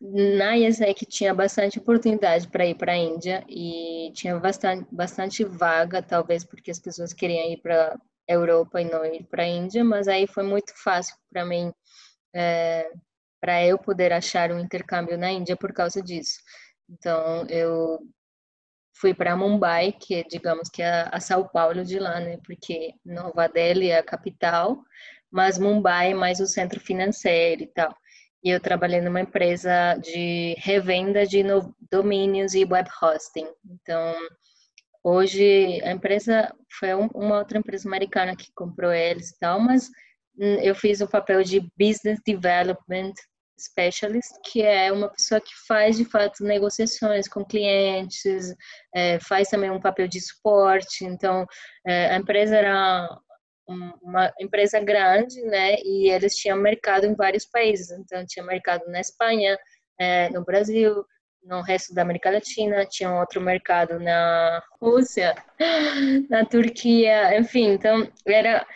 [0.00, 6.02] na IESEC tinha bastante oportunidade para ir para a Índia e tinha bastante, bastante vaga,
[6.02, 9.84] talvez porque as pessoas queriam ir para a Europa e não ir para a Índia,
[9.84, 11.70] mas aí foi muito fácil para mim,
[12.34, 12.90] é,
[13.40, 16.40] para eu poder achar um intercâmbio na Índia por causa disso.
[16.88, 17.98] Então, eu
[18.94, 22.38] fui para Mumbai, que é, digamos que é a São Paulo de lá, né?
[22.44, 24.82] Porque Nova Delhi é a capital,
[25.30, 27.94] mas Mumbai é mais o centro financeiro e tal
[28.42, 31.42] e eu trabalhei numa empresa de revenda de
[31.90, 33.46] domínios e web hosting.
[33.70, 34.14] Então,
[35.04, 39.88] hoje a empresa foi uma outra empresa americana que comprou eles e tal, mas
[40.38, 43.12] hum, eu fiz o papel de business development
[43.58, 48.54] specialist, que é uma pessoa que faz de fato negociações com clientes,
[48.94, 51.04] é, faz também um papel de suporte.
[51.04, 51.46] Então,
[51.86, 53.06] é, a empresa era
[54.02, 55.76] uma empresa grande, né?
[55.82, 57.90] E eles tinham mercado em vários países.
[57.90, 59.58] Então, tinha mercado na Espanha,
[59.98, 61.04] é, no Brasil,
[61.42, 65.34] no resto da América Latina, tinha outro mercado na Rússia,
[66.28, 68.66] na Turquia, enfim, então era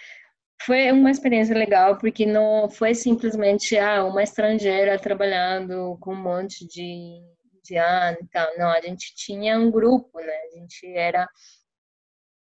[0.62, 6.66] foi uma experiência legal porque não foi simplesmente ah, uma estrangeira trabalhando com um monte
[6.66, 7.20] de
[7.54, 8.56] indiano e tal.
[8.56, 10.32] Não, a gente tinha um grupo, né?
[10.32, 11.28] A gente era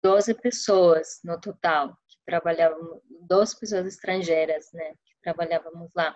[0.02, 4.92] 12 pessoas no total que trabalhavam, 12 pessoas estrangeiras, né?
[5.04, 6.14] Que trabalhávamos lá.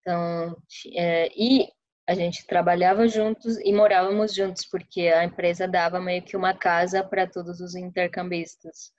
[0.00, 0.56] Então,
[0.94, 1.68] é, e
[2.08, 7.04] a gente trabalhava juntos e morávamos juntos, porque a empresa dava meio que uma casa
[7.04, 8.92] para todos os intercambistas.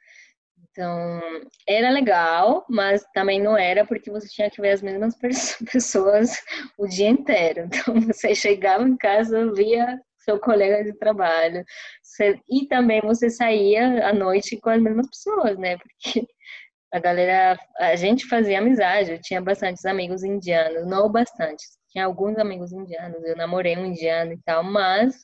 [0.72, 1.22] Então,
[1.68, 5.16] era legal, mas também não era porque você tinha que ver as mesmas
[5.72, 6.38] pessoas
[6.78, 7.62] o dia inteiro.
[7.62, 11.64] Então, você chegava em casa, via seu colega de trabalho,
[12.04, 15.78] você, e também você saía à noite com as mesmas pessoas, né?
[15.78, 16.28] Porque
[16.92, 22.38] a galera, a gente fazia amizade, eu tinha bastantes amigos indianos, não bastantes, tinha alguns
[22.38, 25.24] amigos indianos, eu namorei um indiano e tal, mas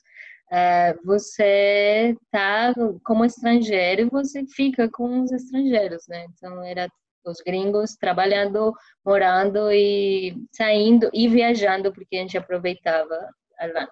[0.50, 2.72] é, você tá
[3.04, 6.26] como estrangeiro você fica com os estrangeiros, né?
[6.30, 6.88] Então era
[7.24, 8.72] os gringos trabalhando,
[9.04, 13.28] morando e saindo e viajando, porque a gente aproveitava.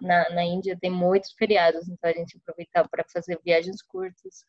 [0.03, 4.45] Na, na Índia tem muitos feriados, então a gente aproveitava para fazer viagens curtas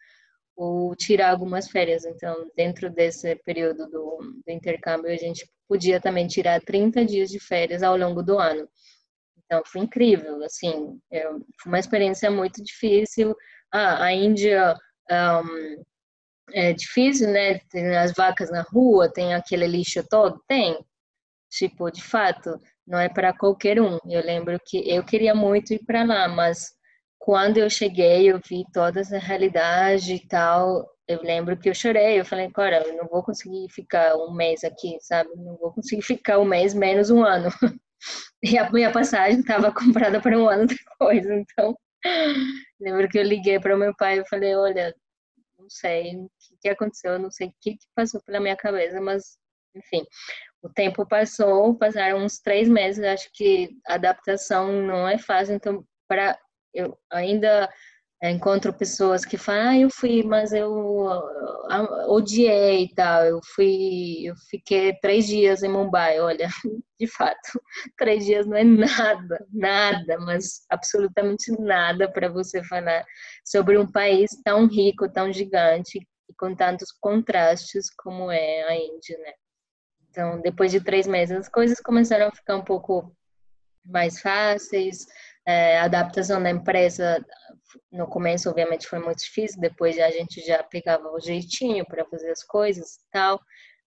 [0.56, 2.06] ou tirar algumas férias.
[2.06, 7.40] Então, dentro desse período do, do intercâmbio, a gente podia também tirar 30 dias de
[7.40, 8.68] férias ao longo do ano.
[9.46, 13.36] Então, foi incrível, assim, eu, foi uma experiência muito difícil.
[13.72, 14.76] Ah, a Índia
[15.12, 15.84] um,
[16.54, 17.60] é difícil, né?
[17.70, 20.78] Tem as vacas na rua, tem aquele lixo todo, tem.
[21.50, 23.98] Tipo, de fato, não é para qualquer um.
[24.06, 26.75] Eu lembro que eu queria muito ir para lá, mas
[27.26, 30.88] quando eu cheguei, eu vi toda essa realidade e tal.
[31.08, 32.20] Eu lembro que eu chorei.
[32.20, 35.32] Eu falei, cara, eu não vou conseguir ficar um mês aqui, sabe?
[35.36, 37.50] Não vou conseguir ficar um mês menos um ano.
[38.44, 40.68] E a minha passagem estava comprada para um ano
[41.00, 41.26] depois.
[41.26, 41.76] Então,
[42.80, 44.94] lembro que eu liguei para o meu pai e falei: Olha,
[45.58, 49.02] não sei o que, que aconteceu, não sei o que, que passou pela minha cabeça,
[49.02, 49.40] mas,
[49.76, 50.06] enfim,
[50.62, 53.04] o tempo passou, passaram uns três meses.
[53.04, 56.38] Acho que a adaptação não é fácil, então, para
[56.76, 57.70] eu ainda
[58.24, 61.08] encontro pessoas que falam, ah, eu fui, mas eu
[61.70, 66.48] ah, odiei e tal, eu fui, eu fiquei três dias em Mumbai, olha,
[67.00, 67.62] de fato,
[67.98, 73.06] três dias não é nada, nada, mas absolutamente nada para você falar
[73.44, 79.18] sobre um país tão rico, tão gigante e com tantos contrastes como é a Índia,
[79.20, 79.34] né?
[80.10, 83.14] Então, depois de três meses, as coisas começaram a ficar um pouco
[83.84, 85.06] mais fáceis,
[85.46, 87.24] é, a adaptação da empresa
[87.92, 92.32] no começo, obviamente, foi muito difícil, depois a gente já pegava o jeitinho para fazer
[92.32, 93.40] as coisas e tal.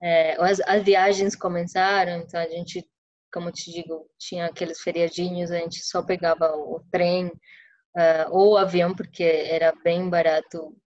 [0.02, 2.86] É, as, as, viagens começaram, então a gente,
[3.32, 8.56] como te digo, tinha aqueles feriadinhos, a gente só pegava o trem uh, ou o
[8.56, 10.76] avião, porque era bem barato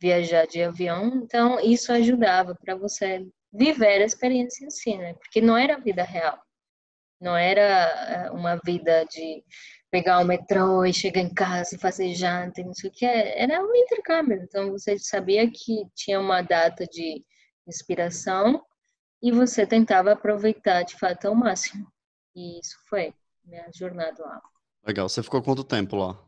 [0.00, 5.14] viajar de avião, então isso ajudava para você viver a experiência em si, né?
[5.14, 6.40] Porque não era a vida real,
[7.20, 9.44] não era eh, uma vida de
[9.90, 13.04] pegar o metrô e chegar em casa e fazer janta e não sei o que.
[13.04, 14.40] Era um intercâmbio.
[14.42, 17.24] Então você sabia que tinha uma data de
[17.66, 18.62] inspiração
[19.22, 21.86] e você tentava aproveitar de fato ao máximo.
[22.34, 23.12] E isso foi
[23.44, 24.40] minha jornada lá.
[24.86, 25.08] Legal.
[25.08, 26.18] Você ficou quanto tempo lá?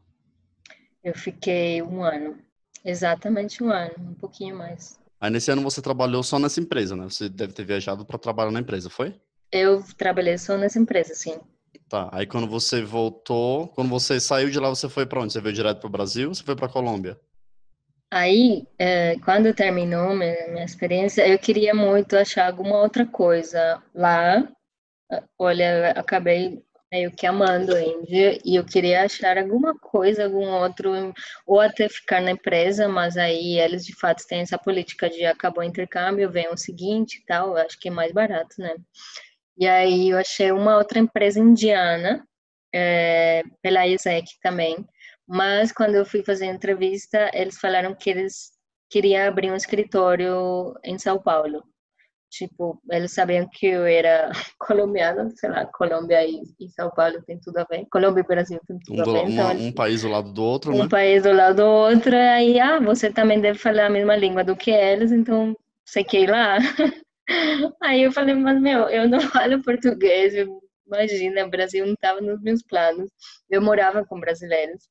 [1.02, 2.38] Eu fiquei um ano.
[2.84, 5.00] Exatamente um ano, um pouquinho mais.
[5.20, 7.04] Aí nesse ano você trabalhou só nessa empresa, né?
[7.04, 9.14] Você deve ter viajado para trabalhar na empresa, foi?
[9.52, 11.38] Eu trabalhei só nessa empresa, sim.
[11.88, 15.32] Tá, aí quando você voltou, quando você saiu de lá, você foi para onde?
[15.32, 17.18] Você veio direto para o Brasil você foi para Colômbia?
[18.10, 24.46] Aí, é, quando terminou minha, minha experiência, eu queria muito achar alguma outra coisa lá.
[25.38, 30.92] Olha, acabei meio que amando a Índia e eu queria achar alguma coisa, algum outro,
[31.46, 35.64] ou até ficar na empresa, mas aí eles de fato têm essa política de acabou
[35.64, 38.76] o intercâmbio, vem o seguinte e tal, acho que é mais barato, né?
[39.62, 42.26] E aí eu achei uma outra empresa indiana,
[42.74, 44.84] é, pela ISEC também,
[45.24, 48.50] mas quando eu fui fazer a entrevista, eles falaram que eles
[48.90, 51.62] queriam abrir um escritório em São Paulo.
[52.28, 57.38] Tipo, eles sabiam que eu era colombiana, sei lá, Colômbia e, e São Paulo tem
[57.38, 57.86] tudo a ver.
[57.88, 59.30] Colômbia e Brasil tem tudo um, a ver.
[59.30, 60.84] Então, um país do lado do outro, um né?
[60.86, 64.42] Um país do lado do outro, aí, ah, você também deve falar a mesma língua
[64.42, 66.58] do que eles, então você quer ir lá?
[67.82, 70.34] Aí eu falei, mas meu, eu não falo português,
[70.86, 73.10] imagina, o Brasil não estava nos meus planos.
[73.50, 74.88] Eu morava com brasileiros.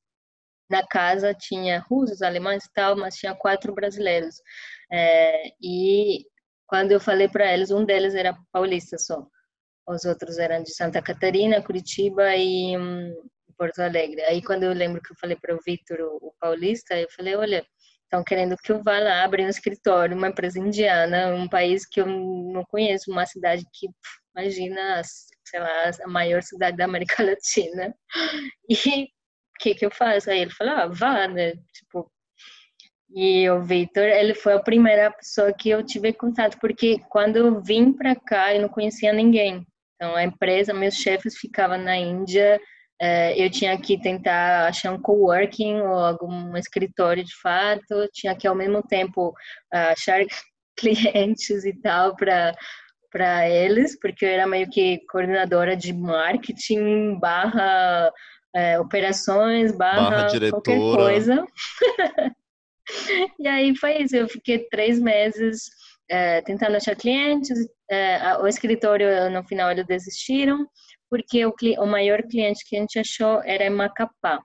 [0.69, 4.35] Na casa tinha russos, alemães e tal, mas tinha quatro brasileiros.
[4.91, 6.25] É, e
[6.67, 9.27] quando eu falei para eles, um deles era paulista só.
[9.87, 13.13] Os outros eram de Santa Catarina, Curitiba e hum,
[13.57, 14.21] Porto Alegre.
[14.23, 17.65] Aí quando eu lembro que eu falei para o Vitor, o paulista, eu falei, olha,
[18.11, 22.01] estão querendo que eu vá lá abrir um escritório, uma empresa indiana, um país que
[22.01, 23.87] eu não conheço, uma cidade que,
[24.35, 25.01] imagina,
[25.45, 27.95] sei lá, a maior cidade da América Latina.
[28.69, 30.29] E o que que eu faço?
[30.29, 31.53] Aí ele falou, ah, vá, né?
[31.73, 32.11] Tipo,
[33.13, 37.61] e o Victor, ele foi a primeira pessoa que eu tive contato, porque quando eu
[37.61, 39.65] vim para cá, eu não conhecia ninguém.
[39.95, 42.59] Então, a empresa, meus chefes ficavam na Índia,
[43.35, 48.55] eu tinha que tentar achar um coworking ou algum escritório de fato, tinha que ao
[48.55, 49.33] mesmo tempo
[49.71, 50.21] achar
[50.77, 52.53] clientes e tal para
[53.11, 58.09] para eles, porque eu era meio que coordenadora de marketing barra
[58.55, 61.45] é, operações barra, barra qualquer coisa.
[63.39, 65.69] e aí foi isso, eu fiquei três meses
[66.09, 67.57] é, tentando achar clientes,
[67.89, 70.65] é, o escritório no final eles desistiram,
[71.11, 74.41] porque o, o maior cliente que a gente achou era em Macapá.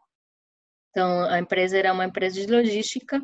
[0.90, 3.20] Então, a empresa era uma empresa de logística,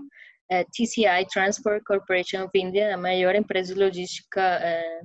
[0.48, 5.00] é, TCI, Transport Corporation of India, a maior empresa de logística é,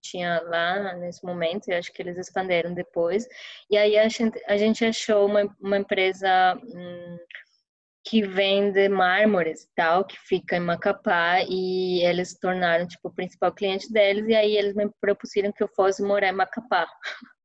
[0.00, 3.26] tinha lá nesse momento, e acho que eles expandiram depois.
[3.68, 7.18] E aí a gente, a gente achou uma, uma empresa hum,
[8.04, 13.52] que vende mármores tal, que fica em Macapá, e eles se tornaram tipo o principal
[13.52, 16.86] cliente deles, e aí eles me propuseram que eu fosse morar em Macapá.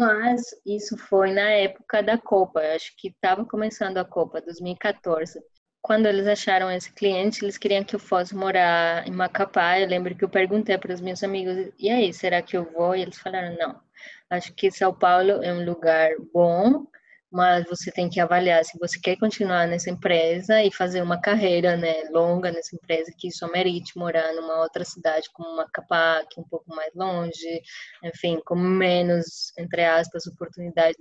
[0.00, 5.40] Mas isso foi na época da Copa, acho que estava começando a Copa, 2014
[5.82, 9.78] quando eles acharam esse cliente, eles queriam que eu fosse morar em Macapá.
[9.80, 12.94] Eu lembro que eu perguntei para os meus amigos: e aí, será que eu vou?
[12.94, 13.80] E eles falaram: não.
[14.28, 16.86] Acho que São Paulo é um lugar bom,
[17.30, 21.76] mas você tem que avaliar se você quer continuar nessa empresa e fazer uma carreira
[21.76, 26.42] né, longa nessa empresa, que isso merite morar numa outra cidade como Macapá, que é
[26.42, 27.62] um pouco mais longe,
[28.02, 30.96] enfim, com menos, entre aspas, oportunidades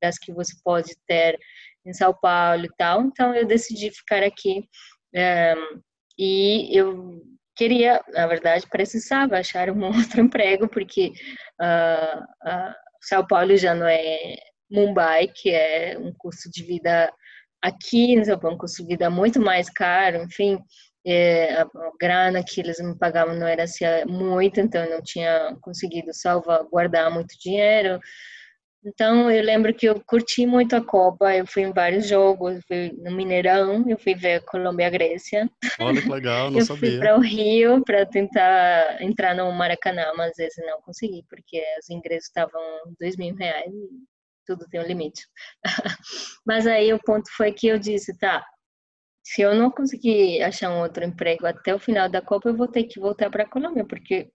[0.00, 1.38] das que você pode ter
[1.84, 3.02] em São Paulo e tal.
[3.02, 4.68] Então eu decidi ficar aqui
[5.14, 5.54] é,
[6.18, 7.20] e eu
[7.56, 11.12] queria, na verdade, precisava achar um outro emprego porque
[11.60, 14.36] uh, uh, São Paulo já não é
[14.74, 17.12] Mumbai, que é um custo de vida
[17.62, 20.58] aqui São Paulo, um custo de vida muito mais caro, enfim.
[21.06, 21.68] É, a
[22.00, 27.12] grana que eles me pagavam não era assim, muito, então eu não tinha conseguido salvaguardar
[27.12, 28.00] muito dinheiro.
[28.86, 32.92] Então, eu lembro que eu curti muito a Copa, eu fui em vários jogos, fui
[32.98, 35.50] no Mineirão, eu fui ver a Colômbia e a Grécia.
[35.80, 36.88] Olha que legal, não eu sabia.
[36.88, 41.24] Eu fui para o Rio para tentar entrar no Maracanã, mas às vezes não consegui,
[41.30, 42.60] porque os ingressos estavam
[43.00, 43.72] dois mil reais
[44.44, 45.22] tudo tem um limite.
[46.46, 48.44] mas aí o ponto foi que eu disse, tá,
[49.24, 52.68] se eu não conseguir achar um outro emprego até o final da Copa, eu vou
[52.68, 54.30] ter que voltar para a Colômbia, porque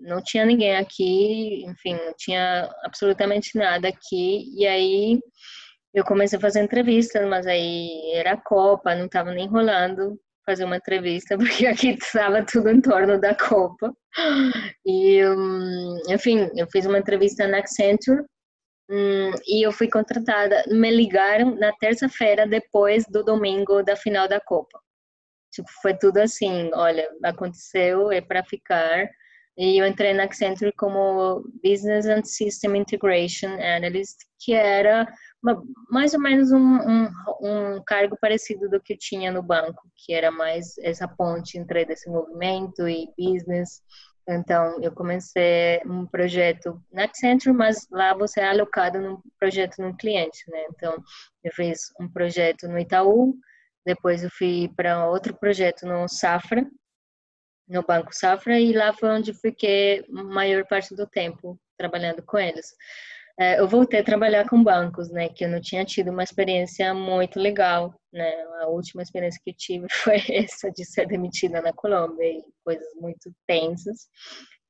[0.00, 4.44] não tinha ninguém aqui, enfim, não tinha absolutamente nada aqui.
[4.56, 5.20] E aí
[5.92, 10.64] eu comecei a fazer entrevistas, mas aí era a Copa, não estava nem rolando fazer
[10.64, 13.92] uma entrevista, porque aqui estava tudo em torno da Copa.
[14.86, 18.24] E, hum, enfim, eu fiz uma entrevista na Accenture
[18.90, 20.64] hum, e eu fui contratada.
[20.68, 24.80] Me ligaram na terça-feira, depois do domingo da final da Copa.
[25.52, 29.08] Tipo, foi tudo assim, olha, aconteceu, é para ficar.
[29.56, 35.06] E eu entrei na Accenture como Business and System Integration Analyst, que era
[35.90, 37.08] mais ou menos um, um,
[37.42, 41.84] um, cargo parecido do que eu tinha no banco, que era mais essa ponte entre
[41.84, 43.82] desenvolvimento e business.
[44.28, 49.96] Então, eu comecei um projeto na Accenture, mas lá você é alocado num projeto no
[49.96, 50.66] cliente, né?
[50.70, 50.96] Então,
[51.42, 53.34] eu fiz um projeto no Itaú,
[53.84, 56.64] depois eu fui para outro projeto no Safra,
[57.68, 62.38] no Banco Safra e lá foi onde fiquei a maior parte do tempo trabalhando com
[62.38, 62.66] eles.
[63.42, 66.94] É, eu voltei a trabalhar com bancos, né, que eu não tinha tido uma experiência
[66.94, 72.24] muito legal, né, a última experiência que tive foi essa de ser demitida na Colômbia
[72.24, 74.06] e coisas muito tensas.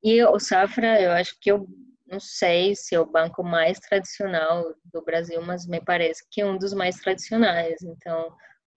[0.02, 1.68] E o Safra, eu acho que eu
[2.06, 6.46] não sei se é o banco mais tradicional do Brasil, mas me parece que é
[6.46, 7.82] um dos mais tradicionais.
[7.82, 8.34] Então,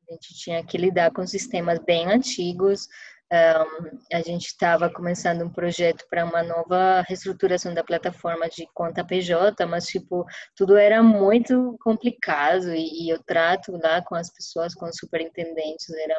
[0.09, 2.87] a gente tinha que lidar com sistemas bem antigos,
[3.31, 9.03] um, a gente estava começando um projeto para uma nova reestruturação da plataforma de conta
[9.03, 14.73] PJ, mas tipo tudo era muito complicado e, e o trato lá com as pessoas,
[14.75, 16.15] com os superintendentes era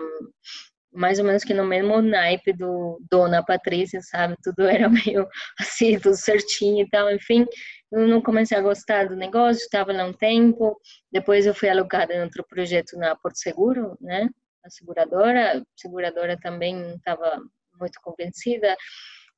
[0.93, 4.35] mais ou menos que no mesmo naipe do Dona Patrícia, sabe?
[4.43, 5.29] Tudo era meio
[5.61, 7.11] assim, tudo certinho e tal.
[7.13, 7.47] Enfim,
[7.93, 10.77] eu não comecei a gostar do negócio, estava lá um tempo.
[11.13, 14.29] Depois eu fui alocada em outro projeto na Porto Seguro, né?
[14.67, 17.41] A seguradora, a seguradora também estava
[17.79, 18.77] muito convencida.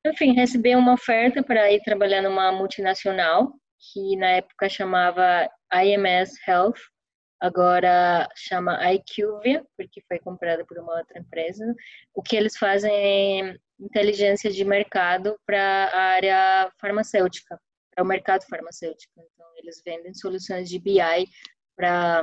[0.06, 3.52] Enfim, recebi uma oferta para ir trabalhar numa multinacional
[3.92, 6.80] que na época chamava IMS Health,
[7.40, 11.64] agora chama IQVIA, porque foi comprada por uma outra empresa.
[12.14, 17.60] O que eles fazem é inteligência de mercado para a área farmacêutica,
[17.94, 19.12] para o mercado farmacêutico.
[19.16, 21.28] Então, eles vendem soluções de BI
[21.76, 22.22] para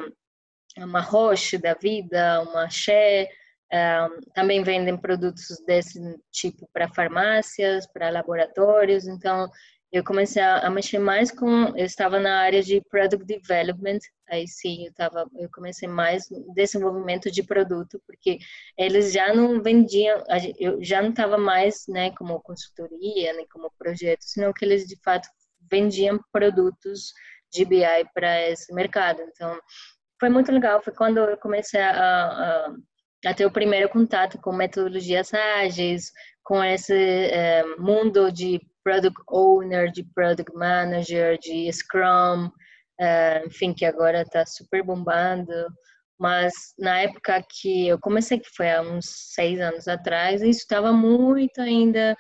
[0.78, 3.30] uma Roche da vida, uma Share,
[3.74, 6.00] um, também vendem produtos desse
[6.32, 9.08] tipo para farmácias, para laboratórios.
[9.08, 9.50] Então,
[9.92, 11.68] eu comecei a, mexer mais com.
[11.70, 14.00] Eu estava na área de product development,
[14.30, 18.40] aí sim, eu, tava, eu comecei mais desenvolvimento de produto, porque
[18.78, 20.22] eles já não vendiam,
[20.60, 24.98] eu já não estava mais né, como consultoria, nem como projeto, senão que eles de
[25.02, 25.30] fato
[25.72, 27.14] vendiam produtos
[27.54, 29.22] de BI para esse mercado.
[29.22, 29.58] Então,
[30.20, 30.82] foi muito legal.
[30.82, 32.76] Foi quando eu comecei a, a,
[33.26, 36.12] a ter o primeiro contato com metodologias ágeis,
[36.44, 42.50] com esse é, mundo de product owner, de product manager, de Scrum,
[43.00, 45.52] é, enfim, que agora está super bombando.
[46.20, 50.94] Mas na época que eu comecei, que foi há uns seis anos atrás, isso estava
[50.94, 52.16] muito ainda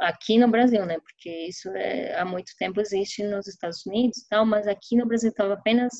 [0.00, 0.98] aqui no Brasil, né?
[1.00, 5.06] Porque isso é, há muito tempo existe nos Estados Unidos e tal, mas aqui no
[5.06, 5.92] Brasil estava apenas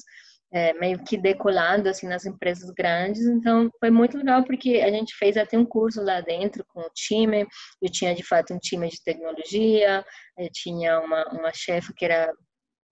[0.52, 3.22] é, meio que decolando assim nas empresas grandes.
[3.22, 6.90] Então foi muito legal porque a gente fez até um curso lá dentro com o
[6.94, 7.46] time.
[7.82, 10.04] Eu tinha de fato um time de tecnologia,
[10.38, 12.32] eu tinha uma, uma chefe que era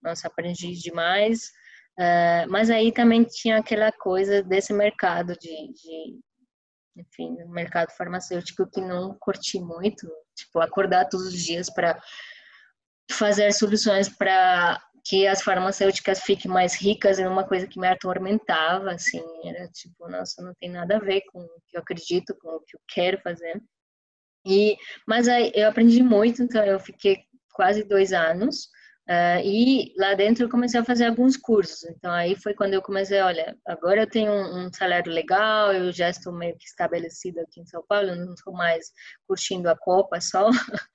[0.01, 1.45] nossa aprendi demais.
[1.99, 6.19] Uh, mas aí também tinha aquela coisa desse mercado de, de
[6.95, 11.99] enfim, mercado farmacêutico que não curti muito, tipo acordar todos os dias para
[13.11, 18.91] fazer soluções para que as farmacêuticas fiquem mais ricas era uma coisa que me atormentava,
[18.91, 22.49] assim, era tipo, nossa, não tem nada a ver com o que eu acredito, com
[22.49, 23.61] o que eu quero fazer.
[24.45, 24.75] E,
[25.07, 27.19] mas aí eu aprendi muito, então eu fiquei
[27.53, 28.65] quase dois anos,
[29.09, 32.81] uh, e lá dentro eu comecei a fazer alguns cursos, então aí foi quando eu
[32.81, 37.41] comecei, olha, agora eu tenho um, um salário legal, eu já estou meio que estabelecida
[37.43, 38.91] aqui em São Paulo, não estou mais
[39.25, 40.49] curtindo a copa só,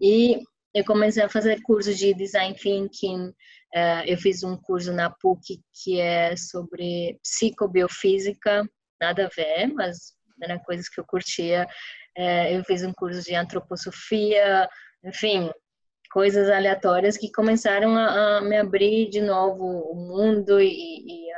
[0.00, 0.40] e
[0.76, 5.62] eu comecei a fazer cursos de design thinking, uh, eu fiz um curso na PUC
[5.72, 8.68] que é sobre psicobiofísica,
[9.00, 10.12] nada a ver, mas
[10.42, 11.66] eram coisas que eu curtia.
[12.18, 14.68] Uh, eu fiz um curso de antroposofia,
[15.02, 15.50] enfim,
[16.12, 21.32] coisas aleatórias que começaram a, me abrir de novo o mundo e, e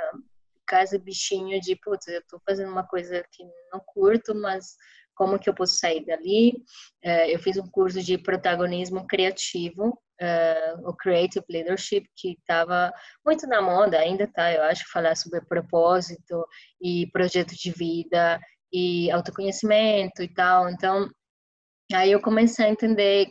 [0.72, 4.74] a esse bichinho de, putz, eu estou fazendo uma coisa que não curto, mas
[5.19, 6.62] como que eu posso sair dali.
[7.05, 12.93] Uh, eu fiz um curso de protagonismo criativo, uh, o Creative Leadership, que estava
[13.27, 16.47] muito na moda, ainda está, eu acho, falar sobre propósito
[16.81, 18.39] e projeto de vida
[18.73, 20.71] e autoconhecimento e tal.
[20.71, 21.11] Então,
[21.93, 23.27] aí eu comecei a entender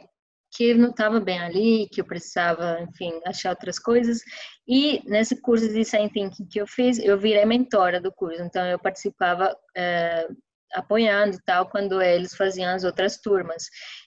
[0.54, 4.20] que não estava bem ali, que eu precisava, enfim, achar outras coisas.
[4.68, 8.42] E nesse curso de Design Thinking que eu fiz, eu virei mentora do curso.
[8.42, 10.36] Então, eu participava uh,
[10.74, 13.66] apoiando e tal quando eles faziam as outras turmas.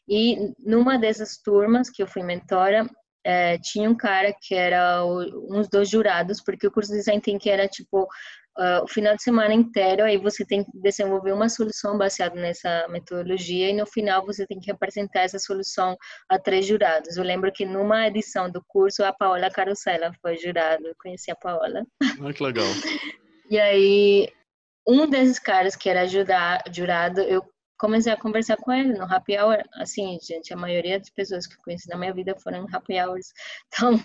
[0.08, 2.86] E numa dessas turmas que eu fui mentora,
[3.24, 7.20] é, tinha um cara que era o, um dos jurados, porque o curso de design
[7.20, 8.08] thinking era tipo
[8.58, 12.86] uh, o final de semana inteiro, aí você tem que desenvolver uma solução baseada nessa
[12.88, 15.96] metodologia e no final você tem que apresentar essa solução
[16.28, 17.16] a três jurados.
[17.16, 21.36] Eu lembro que numa edição do curso a Paola Carosella foi jurada, eu conheci a
[21.36, 21.84] Paola.
[22.02, 22.66] Ah, que legal.
[23.50, 24.28] E aí
[24.86, 27.42] um desses caras que era jurado, eu
[27.78, 29.62] comecei a conversar com ele no happy hour.
[29.74, 33.32] Assim, gente, a maioria das pessoas que eu conheci na minha vida foram happy hours.
[33.72, 33.98] Então,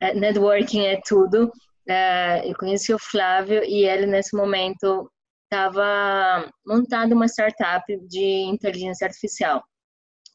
[0.00, 1.52] é, networking é tudo.
[1.88, 5.10] É, eu conheci o Flávio e ele, nesse momento,
[5.44, 9.64] estava montando uma startup de inteligência artificial.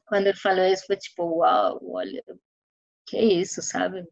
[0.08, 2.24] Quando ele falou isso, foi tipo, uau, olha,
[3.08, 4.06] que isso, sabe?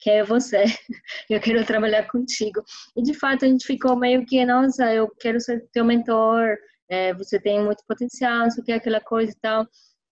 [0.00, 0.64] Quem é você,
[1.30, 2.62] eu quero trabalhar contigo.
[2.96, 6.56] E de fato a gente ficou meio que, nossa, eu quero ser teu mentor,
[6.88, 9.66] é, você tem muito potencial, isso que aquela coisa e tal.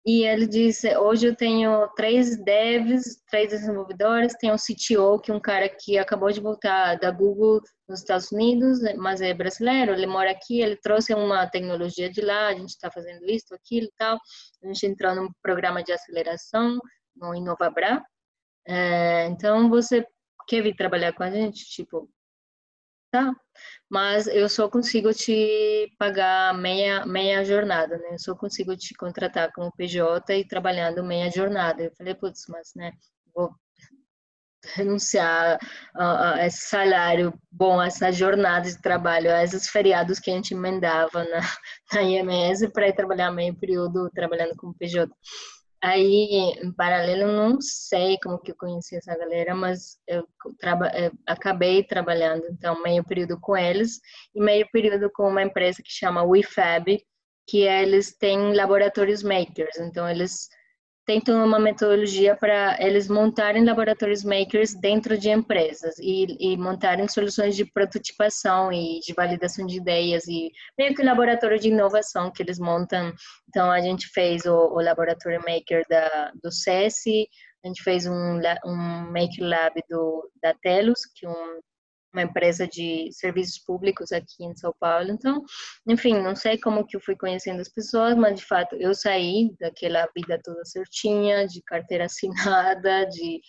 [0.06, 5.34] E ele disse, hoje eu tenho três devs, três desenvolvedores, tenho um CTO, que é
[5.34, 10.06] um cara que acabou de voltar da Google nos Estados Unidos, mas é brasileiro, ele
[10.06, 13.92] mora aqui, ele trouxe uma tecnologia de lá, a gente está fazendo isso, aquilo e
[13.98, 14.16] tal.
[14.62, 16.78] A gente entrou num programa de aceleração
[17.16, 18.00] no Inovabra,
[18.66, 20.06] é, então, você
[20.48, 21.64] quer vir trabalhar com a gente?
[21.66, 22.10] Tipo,
[23.10, 23.32] tá.
[23.90, 28.14] Mas eu só consigo te pagar meia, meia jornada, né?
[28.14, 31.82] Eu só consigo te contratar como PJ e trabalhando meia jornada.
[31.84, 32.92] Eu falei, putz, mas, né,
[33.34, 33.50] vou
[34.76, 35.58] renunciar
[35.94, 40.54] a, a, esse salário bom, essa jornada de trabalho, a esses feriados que a gente
[40.54, 41.40] emendava na,
[41.92, 45.10] na IMS para ir trabalhar meio período trabalhando como PJ.
[45.82, 50.26] Aí, em paralelo, não sei como que eu conheci essa galera, mas eu,
[50.58, 54.00] traba, eu acabei trabalhando, então, meio período com eles
[54.34, 56.98] e meio período com uma empresa que chama WeFab,
[57.46, 60.48] que eles têm laboratórios makers, então eles
[61.06, 67.54] tentam uma metodologia para eles montarem laboratórios makers dentro de empresas e, e, montarem soluções
[67.54, 72.58] de prototipação e de validação de ideias e meio que laboratório de inovação que eles
[72.58, 73.12] montam.
[73.48, 77.28] Então a gente fez o, o laboratório maker da, do SESI,
[77.64, 81.60] a gente fez um, um Make Lab do, da Telos, que é um
[82.16, 85.10] uma empresa de serviços públicos aqui em São Paulo.
[85.10, 85.42] Então,
[85.86, 89.54] enfim, não sei como que eu fui conhecendo as pessoas, mas de fato eu saí
[89.60, 93.40] daquela vida toda certinha, de carteira assinada, de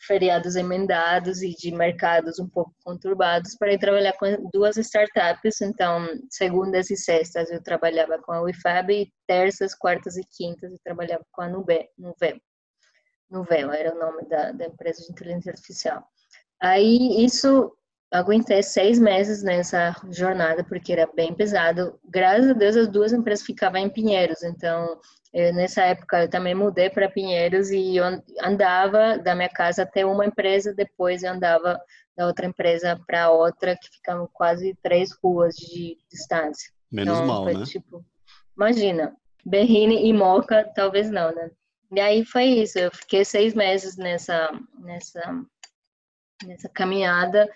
[0.00, 5.60] feriados emendados e de mercados um pouco conturbados para ir trabalhar com duas startups.
[5.60, 10.78] Então, segundas e sextas eu trabalhava com a UFAB e terças, quartas e quintas eu
[10.82, 12.40] trabalhava com a Nube, Nuvem.
[13.76, 16.02] Era o nome da, da empresa de inteligência artificial.
[16.60, 17.72] Aí isso
[18.10, 21.98] aguentei seis meses nessa jornada, porque era bem pesado.
[22.08, 24.98] Graças a Deus, as duas empresas ficavam em Pinheiros, então,
[25.32, 27.98] eu, nessa época, eu também mudei para Pinheiros e
[28.42, 31.78] andava da minha casa até uma empresa, depois eu andava
[32.16, 36.72] da outra empresa para outra, que ficavam quase três ruas de distância.
[36.90, 37.64] Menos então, mal, foi, né?
[37.64, 38.04] Tipo,
[38.56, 41.50] imagina, Berrine e Moca, talvez não, né?
[41.92, 45.42] E aí foi isso, eu fiquei seis meses nessa, nessa,
[46.44, 47.48] nessa caminhada,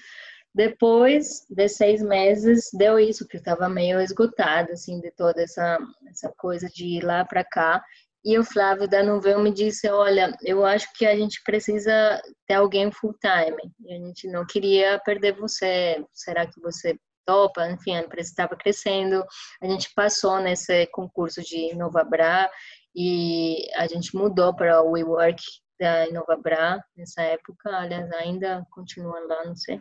[0.55, 5.78] depois de seis meses, deu isso, que eu estava meio esgotada, assim, de toda essa,
[6.09, 7.82] essa coisa de ir lá para cá.
[8.24, 12.55] E o Flávio da Nuvem me disse, olha, eu acho que a gente precisa ter
[12.55, 13.61] alguém full time.
[13.84, 16.05] E a gente não queria perder você.
[16.12, 16.96] Será que você
[17.26, 17.68] topa?
[17.68, 19.24] Enfim, a empresa estava crescendo.
[19.61, 22.48] A gente passou nesse concurso de Inovabra
[22.94, 25.42] e a gente mudou para o WeWork
[25.78, 27.76] da Inovabra nessa época.
[27.76, 29.80] Aliás, ainda continua lá, não sei.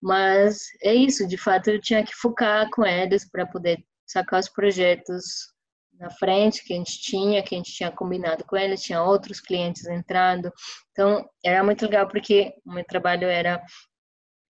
[0.00, 4.48] Mas é isso, de fato eu tinha que focar com eles para poder sacar os
[4.48, 5.54] projetos
[5.98, 9.40] na frente que a gente tinha, que a gente tinha combinado com eles, tinha outros
[9.40, 10.52] clientes entrando.
[10.92, 13.62] Então, era muito legal porque o meu trabalho era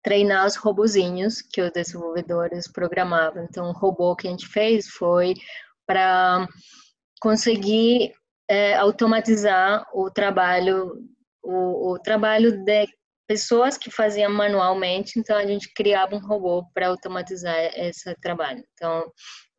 [0.01, 3.43] treinar os robozinhos que os desenvolvedores programavam.
[3.43, 5.33] Então, o robô que a gente fez foi
[5.85, 6.47] para
[7.21, 8.13] conseguir
[8.49, 10.93] é, automatizar o trabalho
[11.43, 12.87] o, o trabalho de
[13.27, 18.63] pessoas que faziam manualmente, então a gente criava um robô para automatizar esse trabalho.
[18.73, 19.11] Então,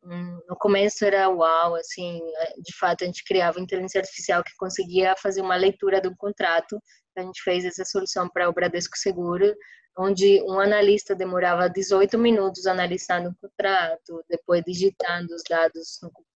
[0.03, 2.19] hum, no começo era uau, assim,
[2.57, 6.79] de fato a gente criava inteligência artificial que conseguia fazer uma leitura do contrato.
[7.17, 9.55] A gente fez essa solução para o Bradesco Seguro,
[9.97, 16.34] onde um analista demorava 18 minutos analisando o contrato, depois digitando os dados no computador,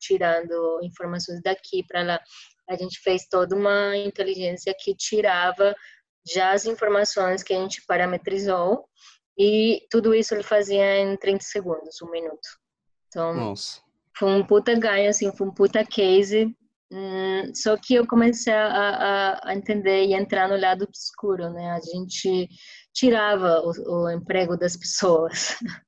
[0.00, 2.20] tirando informações daqui para lá.
[2.68, 5.74] A gente fez toda uma inteligência que tirava
[6.26, 8.84] já as informações que a gente parametrizou
[9.38, 12.48] e tudo isso ele fazia em 30 segundos, um minuto.
[13.08, 13.80] Então, Nossa.
[14.16, 16.54] foi um puta ganho, assim, foi um puta case.
[16.90, 21.70] Hum, só que eu comecei a, a, a, entender e entrar no lado obscuro, né?
[21.72, 22.48] A gente
[22.94, 25.56] tirava o, o emprego das pessoas.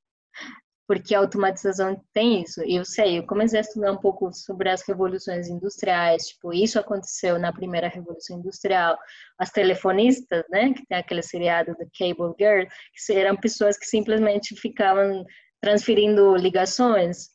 [0.88, 2.62] porque a automatização tem isso.
[2.62, 7.38] Eu sei, eu comecei a estudar um pouco sobre as revoluções industriais, tipo, isso aconteceu
[7.38, 8.96] na primeira revolução industrial.
[9.38, 14.56] As telefonistas, né, que tem aquele seriado do Cable Girl, que eram pessoas que simplesmente
[14.56, 15.26] ficavam
[15.60, 17.28] transferindo ligações.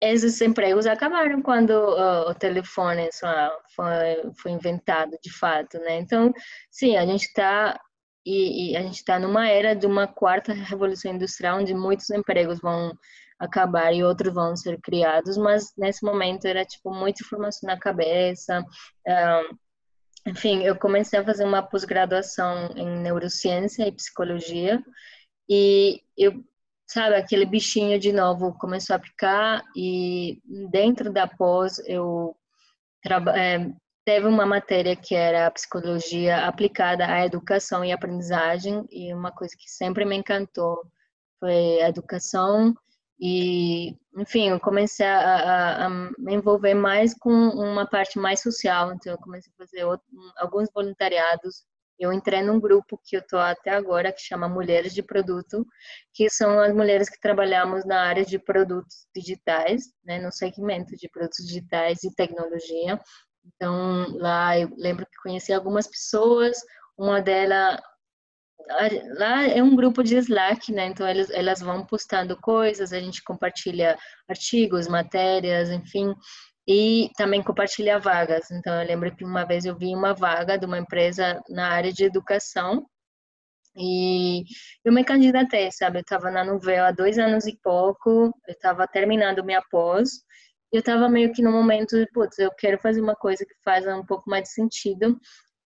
[0.00, 3.08] Esses empregos acabaram quando uh, o telefone
[3.74, 5.96] foi, foi inventado, de fato, né?
[5.96, 6.32] Então,
[6.70, 7.76] sim, a gente está
[8.28, 12.60] e, e a gente está numa era de uma quarta revolução industrial, onde muitos empregos
[12.60, 12.92] vão
[13.38, 18.62] acabar e outros vão ser criados, mas nesse momento era tipo muita informação na cabeça.
[19.06, 19.56] Um,
[20.30, 24.82] enfim, eu comecei a fazer uma pós-graduação em neurociência e psicologia
[25.48, 26.44] e eu,
[26.86, 32.36] sabe, aquele bichinho de novo começou a picar e dentro da pós eu
[33.34, 33.70] é,
[34.08, 39.70] teve uma matéria que era psicologia aplicada à educação e aprendizagem, e uma coisa que
[39.70, 40.82] sempre me encantou
[41.38, 42.74] foi a educação.
[43.20, 48.94] E, enfim, eu comecei a, a, a me envolver mais com uma parte mais social,
[48.94, 50.06] então eu comecei a fazer outro,
[50.38, 51.66] alguns voluntariados.
[51.98, 55.66] Eu entrei num grupo que eu estou até agora, que chama Mulheres de Produto,
[56.14, 61.10] que são as mulheres que trabalhamos na área de produtos digitais, né, no segmento de
[61.10, 62.98] produtos digitais e tecnologia.
[63.54, 66.56] Então, lá eu lembro que conheci algumas pessoas,
[66.96, 67.80] uma delas
[69.16, 70.86] lá é um grupo de Slack, né?
[70.86, 73.96] Então elas, elas vão postando coisas, a gente compartilha
[74.28, 76.14] artigos, matérias, enfim.
[76.66, 78.50] e também compartilhar vagas.
[78.50, 81.92] Então, eu lembro que uma vez eu vi uma vaga de uma empresa na área
[81.92, 82.86] de educação
[83.76, 84.44] e
[84.84, 85.98] eu me candidatei, sabe?
[85.98, 90.10] Eu estava na Nuveo há dois anos e pouco, eu estava terminando minha pós,
[90.72, 93.86] eu estava meio que no momento de, putz, eu quero fazer uma coisa que faz
[93.86, 95.18] um pouco mais de sentido.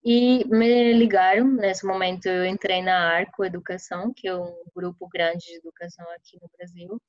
[0.05, 5.47] E me ligaram, nesse momento eu entrei na Arco Educação, que é um grupo grande
[5.47, 7.01] de educação aqui no Brasil,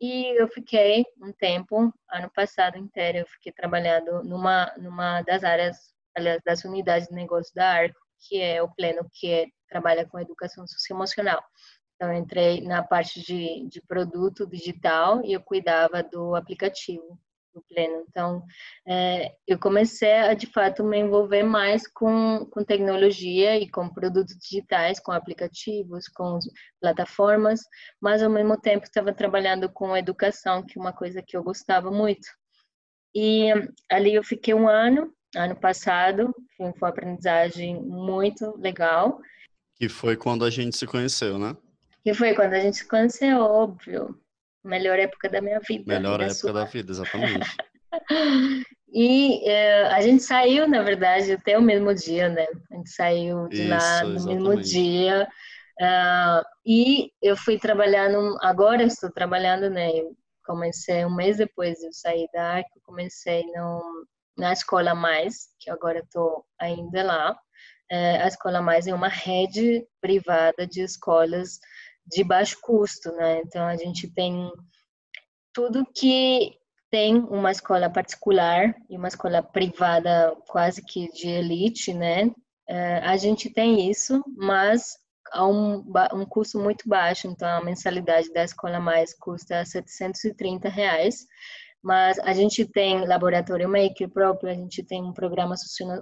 [0.00, 5.92] e eu fiquei um tempo, ano passado inteiro, eu fiquei trabalhando numa, numa das áreas,
[6.16, 10.18] aliás, das unidades de negócio da Arco, que é o Pleno, que é, trabalha com
[10.18, 11.42] educação socioemocional.
[11.96, 17.18] Então, entrei na parte de, de produto digital e eu cuidava do aplicativo
[17.58, 18.04] no pleno.
[18.08, 18.42] Então,
[18.86, 24.36] é, eu comecei a, de fato, me envolver mais com, com tecnologia e com produtos
[24.38, 26.38] digitais, com aplicativos, com
[26.80, 27.60] plataformas,
[28.00, 31.90] mas, ao mesmo tempo, estava trabalhando com educação, que é uma coisa que eu gostava
[31.90, 32.26] muito.
[33.14, 33.50] E
[33.90, 39.20] ali eu fiquei um ano, ano passado, foi uma aprendizagem muito legal.
[39.74, 41.56] Que foi quando a gente se conheceu, né?
[42.04, 44.18] Que foi quando a gente se conheceu, óbvio
[44.64, 45.84] melhor época da minha vida.
[45.86, 46.52] Melhor época sua.
[46.52, 47.56] da vida, exatamente.
[48.92, 52.46] e é, a gente saiu, na verdade, até o mesmo dia, né?
[52.70, 54.26] A gente saiu de Isso, lá no exatamente.
[54.26, 55.28] mesmo dia.
[55.80, 59.88] Uh, e eu fui trabalhar, num, agora estou trabalhando, né?
[60.44, 64.06] Comecei um mês depois de eu sair da Arco, comecei no,
[64.36, 67.38] na Escola Mais, que agora estou ainda lá.
[67.90, 71.58] É, a Escola Mais é uma rede privada de escolas
[72.08, 73.40] de baixo custo, né?
[73.40, 74.50] Então a gente tem
[75.52, 76.56] tudo que
[76.90, 82.30] tem uma escola particular e uma escola privada quase que de elite, né?
[82.68, 84.96] É, a gente tem isso, mas
[85.32, 85.84] a um,
[86.14, 87.26] um custo muito baixo.
[87.26, 91.26] Então a mensalidade da escola mais custa 730 reais.
[91.82, 95.54] Mas a gente tem laboratório maker próprio, a gente tem um programa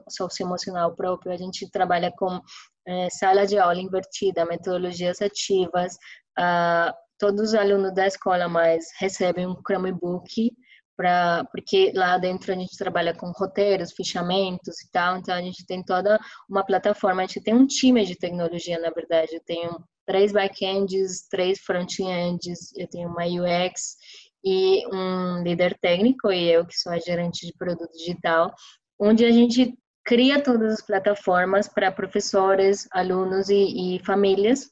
[0.09, 2.41] socioemocional próprio, a gente trabalha com
[2.87, 5.97] é, sala de aula invertida, metodologias ativas.
[6.39, 10.53] Ah, todos os alunos da escola mais recebem um Chromebook
[10.97, 15.67] para porque lá dentro a gente trabalha com roteiros, fichamentos e tal, então a gente
[15.67, 16.19] tem toda
[16.49, 21.27] uma plataforma, a gente tem um time de tecnologia, na verdade, eu tenho três backends,
[21.29, 23.97] três frontends, eu tenho uma UX
[24.45, 28.55] e um líder técnico e eu que sou a gerente de produto digital,
[28.99, 29.75] onde a gente
[30.05, 34.71] cria todas as plataformas para professores, alunos e, e, famílias,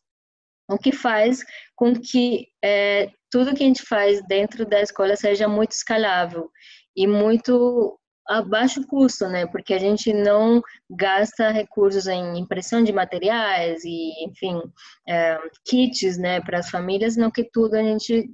[0.71, 1.45] o que faz
[1.77, 6.49] com que é, tudo que a gente faz dentro da escola seja muito escalável
[6.97, 9.47] e muito a baixo custo, né?
[9.47, 14.61] Porque a gente não gasta recursos em impressão de materiais e, enfim,
[15.07, 18.31] é, kits, né, para as famílias, não que tudo a gente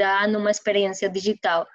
[0.00, 1.66] dá numa experiência digital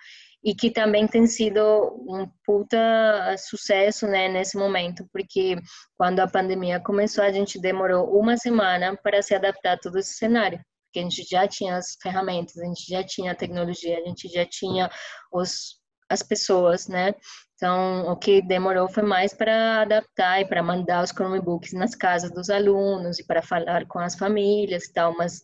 [0.44, 1.60] e que também tem sido
[2.08, 5.56] um puta sucesso né, nesse momento, porque
[5.98, 10.14] quando a pandemia começou, a gente demorou uma semana para se adaptar a todo esse
[10.14, 14.08] cenário, porque a gente já tinha as ferramentas, a gente já tinha a tecnologia, a
[14.08, 14.90] gente já tinha
[15.32, 17.14] os, as pessoas, né?
[17.56, 22.32] Então, o que demorou foi mais para adaptar e para mandar os Chromebooks nas casas
[22.32, 25.42] dos alunos e para falar com as famílias e tal, mas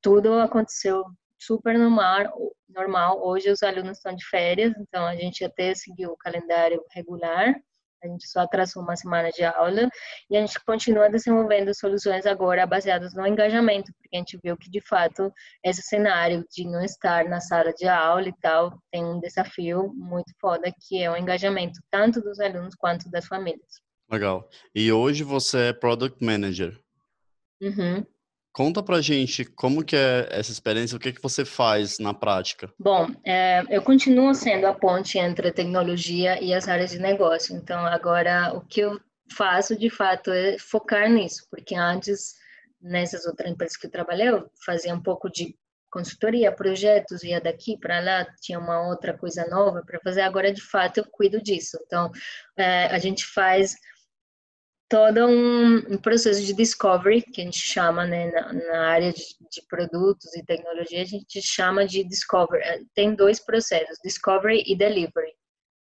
[0.00, 1.02] tudo aconteceu
[1.46, 2.32] super normal,
[2.68, 3.26] normal.
[3.26, 7.54] Hoje os alunos estão de férias, então a gente até seguiu o calendário regular.
[8.02, 9.88] A gente só atrasou uma semana de aula
[10.30, 14.70] e a gente continua desenvolvendo soluções agora baseadas no engajamento, porque a gente viu que
[14.70, 15.32] de fato
[15.64, 20.30] esse cenário de não estar na sala de aula e tal tem um desafio muito
[20.38, 23.80] foda que é o engajamento tanto dos alunos quanto das famílias.
[24.10, 24.50] Legal.
[24.74, 26.78] E hoje você é Product Manager.
[27.62, 28.04] Uhum.
[28.54, 32.72] Conta pra gente como que é essa experiência, o que, que você faz na prática?
[32.78, 37.56] Bom, é, eu continuo sendo a ponte entre a tecnologia e as áreas de negócio.
[37.56, 39.00] Então, agora, o que eu
[39.36, 42.36] faço, de fato, é focar nisso, porque antes,
[42.80, 45.58] nessas outras empresas que eu trabalhei, eu fazia um pouco de
[45.90, 50.20] consultoria, projetos, ia daqui para lá, tinha uma outra coisa nova para fazer.
[50.20, 51.76] Agora, de fato, eu cuido disso.
[51.84, 52.08] Então,
[52.56, 53.74] é, a gente faz
[54.88, 59.22] todo um, um, processo de discovery, que a gente chama, né, na, na área de,
[59.50, 62.62] de, produtos e tecnologia, a gente chama de discovery.
[62.62, 65.32] Eh, tem dois processos, discovery e delivery.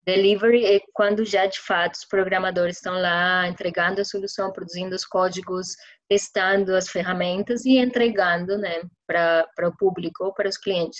[0.06, 5.06] Delivery é quando já de fato os programadores estão lá entregando a solução, produzindo os
[5.06, 5.76] códigos,
[6.10, 10.99] testando as ferramentas e entregando, né, para o público ou para os clientes.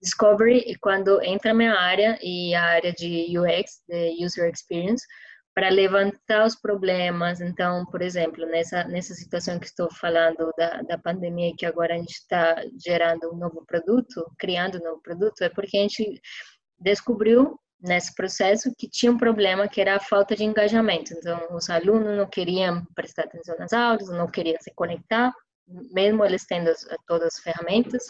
[0.00, 5.04] Discovery é quando entra a minha área e a área de UX, de User Experience,
[5.56, 7.40] para levantar os problemas.
[7.40, 11.96] Então, por exemplo, nessa, nessa situação que estou falando da, da pandemia, que agora a
[11.96, 16.20] gente está gerando um novo produto, criando um novo produto, é porque a gente
[16.78, 21.14] descobriu nesse processo que tinha um problema que era a falta de engajamento.
[21.14, 25.32] Então, os alunos não queriam prestar atenção nas aulas, não queriam se conectar,
[25.66, 26.70] mesmo eles tendo
[27.06, 28.04] todas as ferramentas,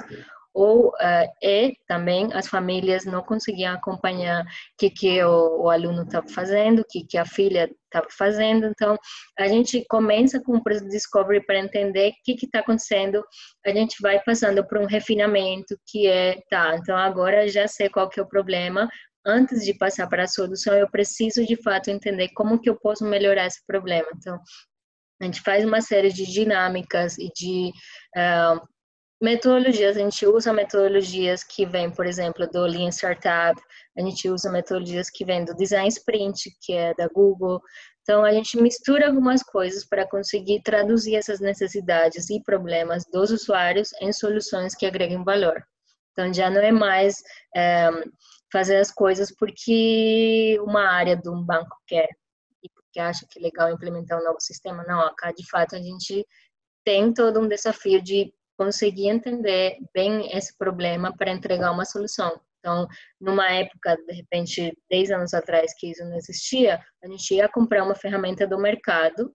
[0.56, 4.46] ou uh, e também as famílias não conseguiam acompanhar o
[4.78, 8.66] que, que o, o aluno estava fazendo, o que, que a filha estava fazendo.
[8.66, 8.96] Então,
[9.38, 13.22] a gente começa com o Discovery para entender o que está acontecendo.
[13.66, 18.08] A gente vai passando por um refinamento que é, tá, então agora já sei qual
[18.08, 18.88] que é o problema.
[19.26, 23.04] Antes de passar para a solução, eu preciso de fato entender como que eu posso
[23.04, 24.08] melhorar esse problema.
[24.16, 24.40] Então,
[25.20, 27.72] a gente faz uma série de dinâmicas e de
[28.16, 28.75] uh,
[29.20, 33.58] Metodologias, a gente usa metodologias que vêm, por exemplo, do Lean Startup,
[33.96, 37.62] a gente usa metodologias que vêm do Design Sprint, que é da Google.
[38.02, 43.88] Então, a gente mistura algumas coisas para conseguir traduzir essas necessidades e problemas dos usuários
[44.02, 45.64] em soluções que agreguem valor.
[46.12, 47.22] Então, já não é mais
[47.56, 47.88] é,
[48.52, 52.08] fazer as coisas porque uma área de um banco quer
[52.62, 54.84] e porque acha que é legal implementar um novo sistema.
[54.86, 56.26] Não, acá, de fato, a gente
[56.84, 62.40] tem todo um desafio de conseguir entender bem esse problema para entregar uma solução.
[62.58, 62.88] Então,
[63.20, 67.84] numa época, de repente, 10 anos atrás, que isso não existia, a gente ia comprar
[67.84, 69.32] uma ferramenta do mercado,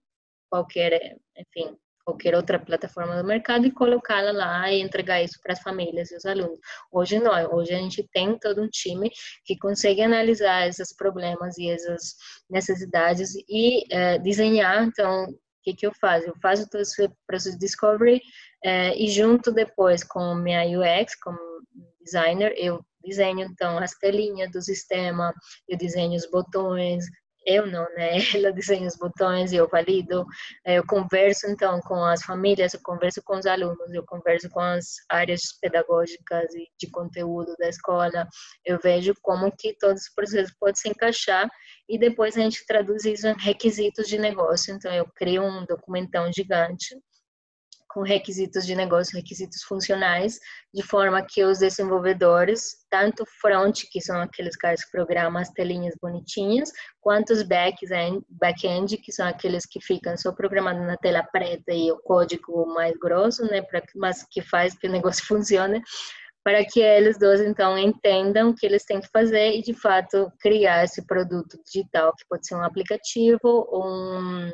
[0.50, 5.62] qualquer, enfim, qualquer outra plataforma do mercado e colocá-la lá e entregar isso para as
[5.62, 6.60] famílias e os alunos.
[6.92, 9.10] Hoje não, hoje a gente tem todo um time
[9.46, 12.16] que consegue analisar esses problemas e essas
[12.50, 16.28] necessidades e é, desenhar, então, o que, que eu faço?
[16.28, 18.22] Eu faço todo esse processo de discovery
[18.64, 21.40] é, e junto depois com minha UX, como
[22.04, 25.34] designer, eu desenho então as telinhas do sistema,
[25.68, 27.06] eu desenho os botões,
[27.46, 28.12] eu não, né?
[28.36, 30.26] Ela desenha os botões eu valido.
[30.66, 34.60] É, eu converso então com as famílias, eu converso com os alunos, eu converso com
[34.60, 38.28] as áreas pedagógicas e de conteúdo da escola.
[38.66, 41.50] Eu vejo como que todos os processos podem se encaixar
[41.90, 44.74] e depois a gente traduz isso em requisitos de negócio.
[44.76, 46.96] Então eu crio um documentão gigante
[47.94, 50.40] com requisitos de negócio, requisitos funcionais,
[50.74, 55.96] de forma que os desenvolvedores, tanto front, que são aqueles caras que programam as telinhas
[56.02, 58.62] bonitinhas, quanto os back-end, back
[59.04, 63.44] que são aqueles que ficam só programando na tela preta e o código mais grosso,
[63.46, 65.82] né, pra, mas que faz que o negócio funcione,
[66.44, 70.32] para que eles dois, então, entendam o que eles têm que fazer e, de fato,
[70.40, 74.52] criar esse produto digital, que pode ser um aplicativo ou um,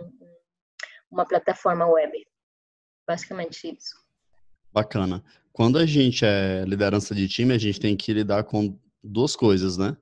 [1.09, 2.11] uma plataforma web.
[3.07, 3.95] Basicamente isso.
[4.73, 5.23] Bacana.
[5.53, 9.77] Quando a gente é liderança de time, a gente tem que lidar com duas coisas,
[9.77, 9.95] né?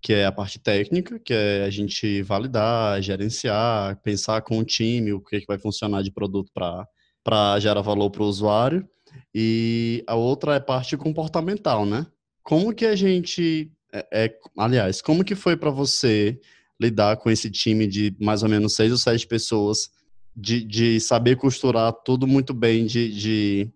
[0.00, 5.12] Que é a parte técnica, que é a gente validar, gerenciar, pensar com o time
[5.12, 8.88] o que, é que vai funcionar de produto para gerar valor para o usuário.
[9.34, 12.06] E a outra é parte comportamental, né?
[12.42, 13.70] Como que a gente.
[13.92, 16.40] É, é aliás, como que foi para você
[16.80, 19.90] lidar com esse time de mais ou menos seis ou sete pessoas
[20.38, 23.72] de, de saber costurar tudo muito bem, de, de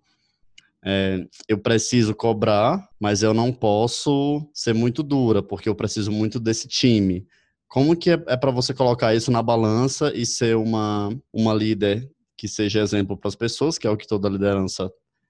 [0.84, 6.38] é, eu preciso cobrar, mas eu não posso ser muito dura, porque eu preciso muito
[6.38, 7.26] desse time.
[7.66, 12.08] Como que é, é para você colocar isso na balança e ser uma, uma líder
[12.36, 14.88] que seja exemplo para as pessoas, que é o que toda liderança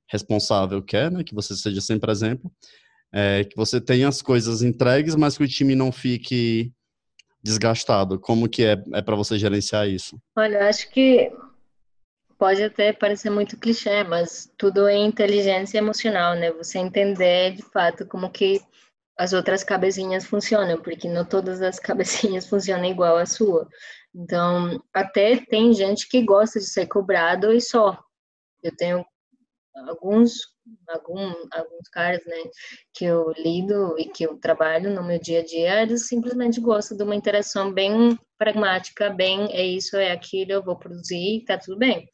[0.08, 1.24] responsável quer, né?
[1.24, 2.52] Que você seja sempre exemplo.
[3.10, 6.72] É, que você tenha as coisas entregues, mas que o time não fique
[7.42, 8.18] desgastado?
[8.18, 10.20] Como que é, é para você gerenciar isso?
[10.36, 11.32] Olha, acho que
[12.38, 16.50] pode até parecer muito clichê, mas tudo é inteligência emocional, né?
[16.52, 18.60] Você entender de fato como que
[19.16, 23.68] as outras cabecinhas funcionam, porque não todas as cabecinhas funcionam igual a sua.
[24.14, 27.98] Então, até tem gente que gosta de ser cobrado e só.
[28.62, 29.04] Eu tenho
[29.74, 30.51] alguns
[30.88, 32.36] algum, alguns caras, né,
[32.94, 36.96] que eu lido e que eu trabalho no meu dia a dia, eles simplesmente gostam
[36.96, 41.78] de uma interação bem pragmática, bem é isso, é aquilo, eu vou produzir, tá tudo
[41.78, 42.08] bem.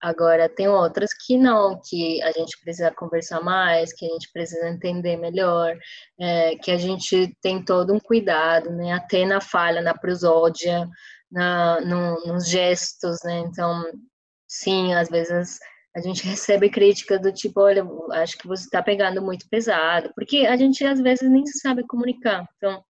[0.00, 4.68] Agora, tem outras que não, que a gente precisa conversar mais, que a gente precisa
[4.68, 5.76] entender melhor,
[6.20, 10.88] é, que a gente tem todo um cuidado, né, até na falha, na prosódia,
[11.30, 13.80] na, no, nos gestos, né, então,
[14.48, 15.58] sim, às vezes
[15.94, 20.46] a gente recebe críticas do tipo, olha, acho que você está pegando muito pesado, porque
[20.46, 22.46] a gente às vezes nem sabe comunicar.
[22.56, 22.82] Então,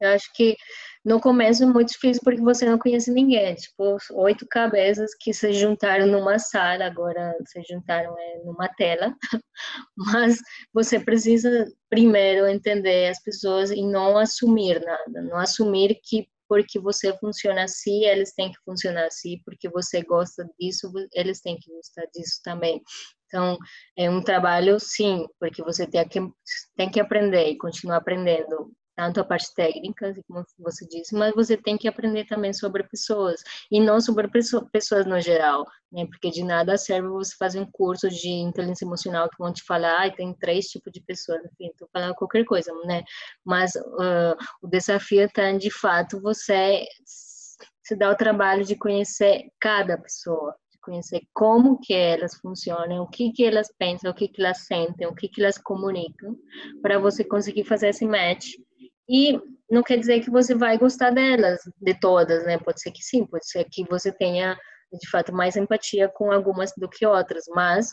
[0.00, 0.56] eu acho que
[1.04, 3.54] no começo é muito difícil porque você não conhece ninguém.
[3.54, 9.14] Tipo, oito cabeças que se juntaram numa sala, agora se juntaram é, numa tela.
[9.96, 10.38] Mas
[10.72, 17.16] você precisa primeiro entender as pessoas e não assumir nada, não assumir que porque você
[17.18, 22.06] funciona assim, eles têm que funcionar assim, porque você gosta disso, eles têm que gostar
[22.14, 22.82] disso também.
[23.26, 23.58] Então,
[23.96, 26.20] é um trabalho, sim, porque você tem que,
[26.76, 31.56] tem que aprender e continuar aprendendo tanto a parte técnica, como você disse, mas você
[31.56, 36.06] tem que aprender também sobre pessoas, e não sobre pessoas no geral, né?
[36.06, 40.06] Porque de nada serve você fazer um curso de inteligência emocional que vão te falar,
[40.06, 43.04] ah, tem três tipos de pessoas, enfim, estou falando qualquer coisa, né?
[43.44, 49.96] Mas uh, o desafio está, de fato, você se dar o trabalho de conhecer cada
[49.96, 54.66] pessoa, conhecer como que elas funcionam, o que que elas pensam, o que que elas
[54.66, 56.36] sentem, o que que elas comunicam,
[56.80, 58.46] para você conseguir fazer esse match.
[59.08, 59.38] E
[59.70, 62.58] não quer dizer que você vai gostar delas, de todas, né?
[62.58, 64.56] Pode ser que sim, pode ser que você tenha
[64.92, 67.88] de fato mais empatia com algumas do que outras, mas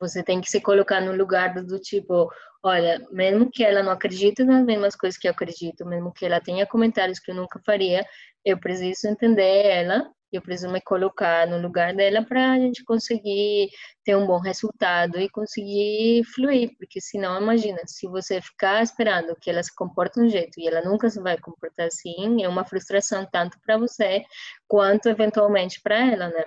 [0.00, 2.30] você tem que se colocar no lugar do, tipo,
[2.62, 6.40] olha, mesmo que ela não acredite nas mesmas coisas que eu acredito, mesmo que ela
[6.40, 8.04] tenha comentários que eu nunca faria,
[8.44, 13.68] eu preciso entender ela eu preciso me colocar no lugar dela para a gente conseguir
[14.04, 19.50] ter um bom resultado e conseguir fluir, porque senão, imagina, se você ficar esperando que
[19.50, 23.26] ela se comporte um jeito e ela nunca se vai comportar assim, é uma frustração
[23.30, 24.24] tanto para você
[24.66, 26.44] quanto eventualmente para ela, né?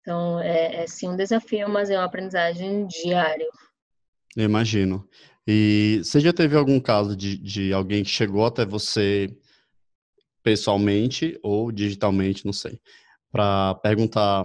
[0.00, 3.46] Então, é, é sim um desafio, mas é uma aprendizagem diária.
[4.36, 5.06] Eu imagino.
[5.46, 9.36] E você já teve algum caso de, de alguém que chegou até você
[10.42, 12.80] pessoalmente ou digitalmente, não sei,
[13.30, 14.44] para perguntar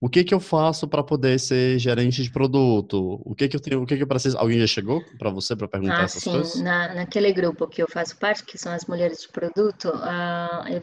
[0.00, 3.20] o que que eu faço para poder ser gerente de produto?
[3.24, 4.36] O que que eu tenho, o que que eu preciso?
[4.36, 6.30] Alguém já chegou para você para perguntar ah, essas sim.
[6.30, 6.60] coisas?
[6.60, 10.82] Na, naquele grupo que eu faço parte, que são as mulheres de produto, uh, eu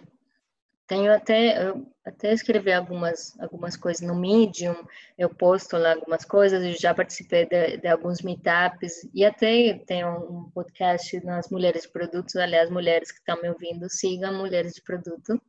[0.93, 4.75] tenho até eu até escrevi algumas algumas coisas no Medium,
[5.17, 10.09] eu posto lá algumas coisas, eu já participei de, de alguns meetups e até tenho
[10.29, 14.81] um podcast nas mulheres de produtos, aliás, mulheres que estão me ouvindo, sigam mulheres de
[14.81, 15.41] produto.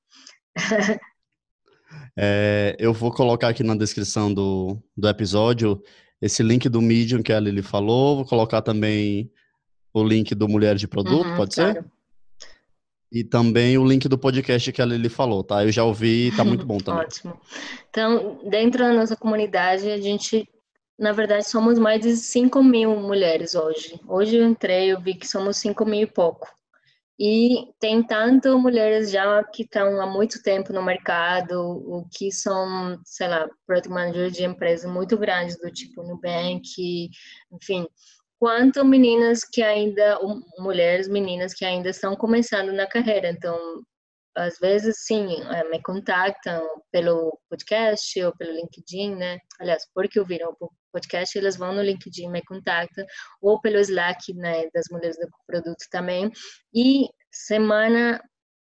[2.17, 5.81] É, eu vou colocar aqui na descrição do, do episódio
[6.21, 8.17] esse link do Medium que a Lili falou.
[8.17, 9.31] Vou colocar também
[9.93, 11.75] o link do Mulher de Produto, uhum, pode claro.
[11.75, 11.85] ser?
[13.15, 15.63] E também o link do podcast que a Lili falou, tá?
[15.63, 17.03] Eu já ouvi, tá muito bom também.
[17.03, 17.41] Ótimo.
[17.89, 20.49] Então, dentro da nossa comunidade, a gente,
[20.99, 24.01] na verdade, somos mais de 5 mil mulheres hoje.
[24.09, 26.49] Hoje eu entrei, eu vi que somos 5 mil e pouco.
[27.17, 32.99] E tem tanto mulheres já que estão há muito tempo no mercado, o que são,
[33.05, 37.09] sei lá, product manager de empresas muito grandes, do tipo Nubank,
[37.53, 37.87] enfim,
[38.39, 40.19] quanto meninas que ainda,
[40.59, 43.29] mulheres, meninas que ainda estão começando na carreira.
[43.31, 43.59] Então,
[44.37, 46.61] às vezes, sim, eh, me contactam
[46.91, 49.39] pelo podcast ou pelo LinkedIn, né?
[49.61, 53.05] Aliás, porque ouviram o podcast, elas vão no LinkedIn, me contactam,
[53.41, 56.31] ou pelo Slack, né, das mulheres do produto também.
[56.75, 58.21] E semana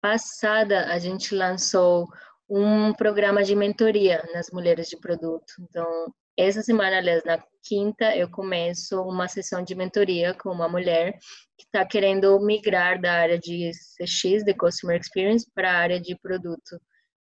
[0.02, 2.08] passada a gente lançou
[2.50, 5.54] um programa de mentoria nas mulheres de produto.
[5.60, 11.14] Então, essa semana, aliás, na quinta, eu começo uma sessão de mentoria com uma mulher
[11.58, 16.16] que está querendo migrar da área de CX, de Customer Experience, para a área de
[16.16, 16.80] produto.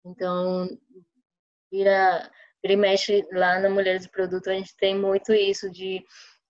[0.05, 0.67] Então,
[1.71, 2.29] vira,
[2.61, 6.03] vira e mexe lá na Mulheres de Produto, a gente tem muito isso de...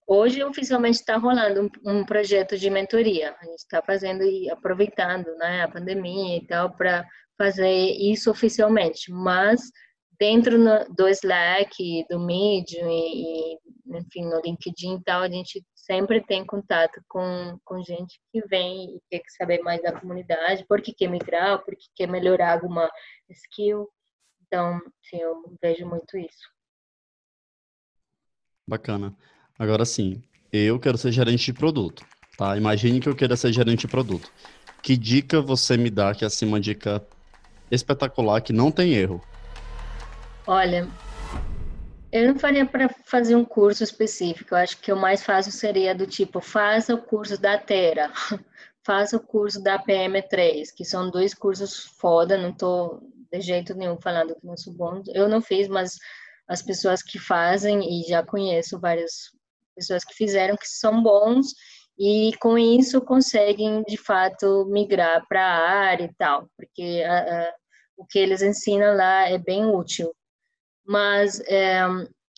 [0.10, 3.36] Hoje, oficialmente, está rolando um, um, projeto de mentoria.
[3.42, 7.06] A gente está fazendo e aproveitando né, a pandemia e tal para
[7.38, 9.12] fazer isso oficialmente.
[9.12, 9.70] Mas
[10.20, 15.64] dentro no, do Slack, do Medium e, e, enfim, no LinkedIn e tal, a gente
[15.76, 20.94] sempre tem contato com, com gente que vem e quer saber mais da comunidade, porque
[20.94, 22.90] quer migrar, porque quer melhorar alguma
[23.30, 23.88] skill.
[24.46, 26.50] Então, sim, eu vejo muito isso.
[28.68, 29.16] Bacana.
[29.58, 32.06] Agora sim, eu quero ser gerente de produto,
[32.38, 32.58] tá?
[32.58, 34.32] Imagine que eu queira ser gerente de produto.
[34.84, 37.06] Que dica você me dá, que é assim uma dica
[37.72, 39.22] espetacular, que não tem erro?
[40.50, 40.88] Olha,
[42.10, 44.54] eu não faria para fazer um curso específico.
[44.54, 48.10] Eu acho que o mais fácil seria do tipo, faça o curso da Terra,
[48.86, 54.00] faça o curso da PM3, que são dois cursos foda, não estou de jeito nenhum
[54.00, 55.04] falando que não sou bom.
[55.14, 55.98] Eu não fiz, mas
[56.48, 59.32] as pessoas que fazem, e já conheço várias
[59.76, 61.48] pessoas que fizeram, que são bons,
[62.00, 67.54] e com isso conseguem, de fato, migrar para a área e tal, porque a, a,
[67.98, 70.16] o que eles ensinam lá é bem útil
[70.88, 71.82] mas é,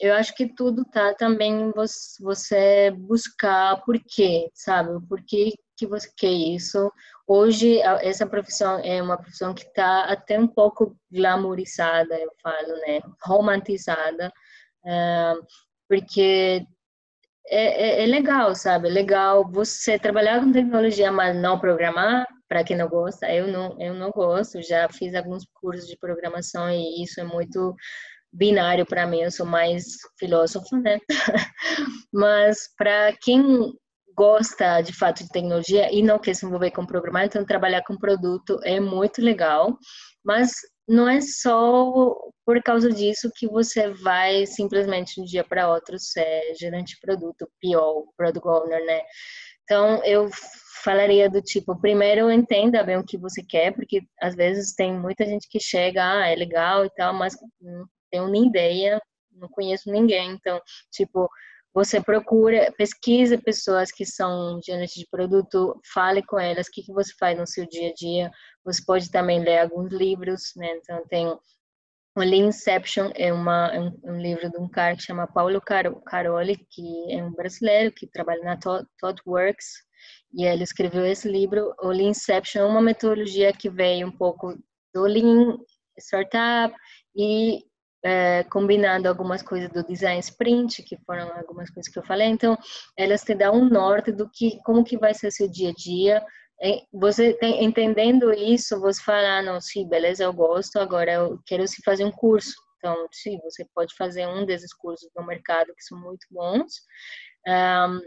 [0.02, 1.72] eu acho que tudo tá também
[2.20, 4.92] você buscar por quê, sabe?
[4.92, 6.92] O porquê que você quer isso.
[7.28, 13.00] Hoje, essa profissão é uma profissão que está até um pouco glamourizada, eu falo, né?
[13.24, 14.32] Romantizada,
[14.86, 15.34] é,
[15.88, 16.66] porque
[17.48, 18.90] é, é, é, legal, sabe?
[18.90, 22.28] É legal você trabalhar com tecnologia, mas não programar.
[22.48, 24.62] Para quem não gosta, eu não, eu não gosto.
[24.62, 27.76] Já fiz alguns cursos de programação e isso é muito
[28.32, 31.00] binário para mim, eu sou mais filósofo, né?
[32.14, 33.74] Mas para quem
[34.16, 37.98] gosta de fato de tecnologia e não quer se envolver com programar, então trabalhar com
[37.98, 39.78] produto é muito legal,
[40.26, 40.52] mas
[40.86, 42.14] não é só
[42.46, 47.00] por causa disso que você vai simplesmente de um dia para outro ser gerente de
[47.00, 49.02] produto, PO, Product Owner, né?
[49.64, 50.30] Então, eu
[50.84, 55.26] falaria do tipo, primeiro entenda bem o que você quer, porque às vezes tem muita
[55.26, 57.38] gente que chega, ah, é legal e tal, mas
[58.10, 59.02] tenho nem ideia,
[59.32, 60.32] não conheço ninguém.
[60.32, 60.60] Então,
[60.92, 61.30] tipo,
[61.74, 66.94] você procura, pesquisa pessoas que são gerentes de produto, fale com elas, o que, que
[66.94, 68.32] você faz no seu dia a dia.
[68.66, 70.68] Você pode também ler alguns livros, né?
[70.78, 75.62] Então, tem o Leanception, é, uma, é um, livro de um cara que chama Paulo
[75.62, 79.68] Caroli, que é um brasileiro que trabalha na ThoughtWorks,
[80.34, 81.74] e ele escreveu esse livro.
[81.80, 84.58] O Leanception é uma metodologia que veio um pouco
[84.94, 85.58] do Lean
[85.98, 86.76] Startup
[87.16, 87.64] e
[88.04, 92.28] é, combinando algumas coisas do design sprint, que foram algumas coisas que eu falei.
[92.28, 92.58] Então,
[92.98, 96.26] elas te dão um norte do que, como que vai ser seu dia a dia.
[96.92, 101.68] Você tem, entendendo isso, você fala, ah, não, sim, beleza, eu gosto, agora eu quero
[101.68, 102.54] se fazer um curso.
[102.78, 106.82] Então, sim, você pode fazer um desses cursos no mercado que são muito bons.
[107.48, 108.00] Um,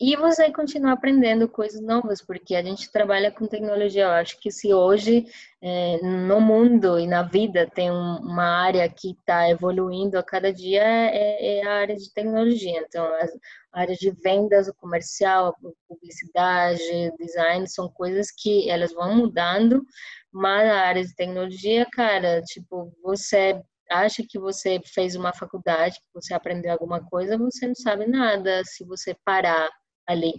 [0.00, 4.04] e você continuar aprendendo coisas novas, porque a gente trabalha com tecnologia.
[4.04, 5.26] Eu acho que se hoje
[5.60, 10.82] é, no mundo e na vida tem uma área que está evoluindo a cada dia
[10.82, 12.80] é, é, a área de tecnologia.
[12.80, 13.30] Então, as
[13.70, 15.54] áreas de vendas, o comercial,
[15.86, 16.80] publicidade,
[17.18, 19.84] design são coisas que elas vão mudando,
[20.32, 26.14] mas a área de tecnologia, cara, tipo, você acha que você fez uma faculdade, que
[26.14, 29.68] você aprendeu alguma coisa, você não sabe nada se você parar
[30.06, 30.34] ali.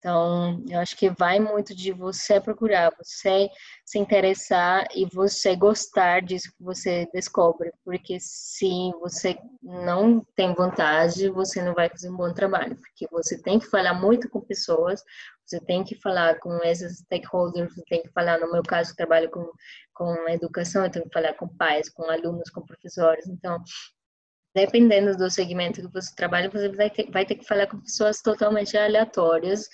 [0.00, 3.50] Então, eu acho que vai muito de você procurar, você
[3.84, 11.28] se interessar e você gostar disso que você descobre, porque se você não tem vontade,
[11.28, 15.04] você não vai fazer um bom trabalho, porque você tem que falar muito com pessoas,
[15.44, 19.30] você tem que falar com esses stakeholders, você tem que falar, no meu caso, trabalho
[19.30, 19.52] com,
[19.92, 23.62] com educação, eu tenho que falar com pais, com alunos, com professores, então
[24.54, 28.20] dependendo do segmento que você trabalha, você vai ter, vai ter que falar com pessoas
[28.20, 29.68] totalmente aleatórias.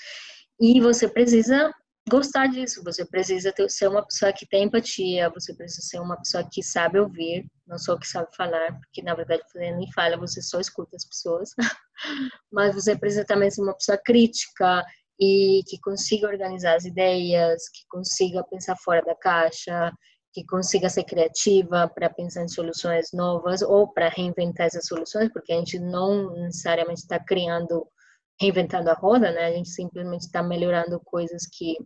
[0.61, 1.73] E você precisa
[2.09, 6.17] gostar disso, você precisa ter, ser uma pessoa que tem empatia, você precisa ser uma
[6.17, 10.17] pessoa que sabe ouvir, não só que sabe falar, porque na verdade você nem fala,
[10.17, 11.51] você só escuta as pessoas,
[12.53, 14.85] mas você precisa também ser uma pessoa crítica
[15.19, 19.91] e que consiga organizar as ideias, que consiga pensar fora da caixa,
[20.37, 25.51] que consiga ser criativa para pensar em soluções novas ou para reinventar essas soluções, porque
[25.51, 27.87] a gente não necessariamente está criando,
[28.39, 29.47] reinventando a roda, né?
[29.47, 31.79] A gente simplesmente está melhorando coisas que,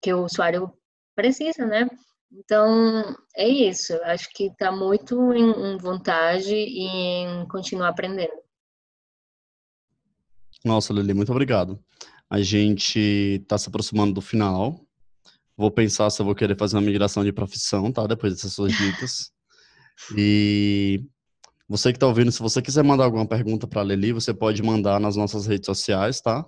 [0.00, 0.72] que o usuário
[1.16, 1.88] precisa, né?
[2.30, 3.92] Então, é isso.
[4.04, 8.40] Acho que está muito em, em vontade e em continuar aprendendo.
[10.64, 11.82] Nossa, Lili, muito obrigado.
[12.28, 14.80] A gente está se aproximando do final
[15.60, 18.06] Vou pensar se eu vou querer fazer uma migração de profissão, tá?
[18.06, 19.30] Depois dessas suas dicas.
[20.16, 21.04] E
[21.68, 24.62] você que está ouvindo, se você quiser mandar alguma pergunta para a Leli, você pode
[24.62, 26.46] mandar nas nossas redes sociais, tá?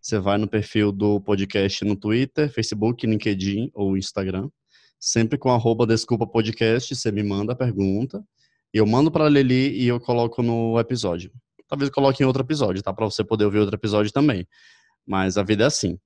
[0.00, 4.48] Você vai no perfil do podcast no Twitter, Facebook, LinkedIn ou Instagram.
[4.96, 8.24] Sempre com arroba Desculpa Podcast, você me manda a pergunta.
[8.72, 11.32] Eu mando para a Leli e eu coloco no episódio.
[11.66, 12.92] Talvez coloque em outro episódio, tá?
[12.92, 14.46] Para você poder ouvir outro episódio também.
[15.04, 15.98] Mas a vida é assim.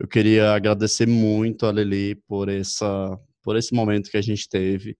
[0.00, 4.96] Eu queria agradecer muito a Lili por essa por esse momento que a gente teve.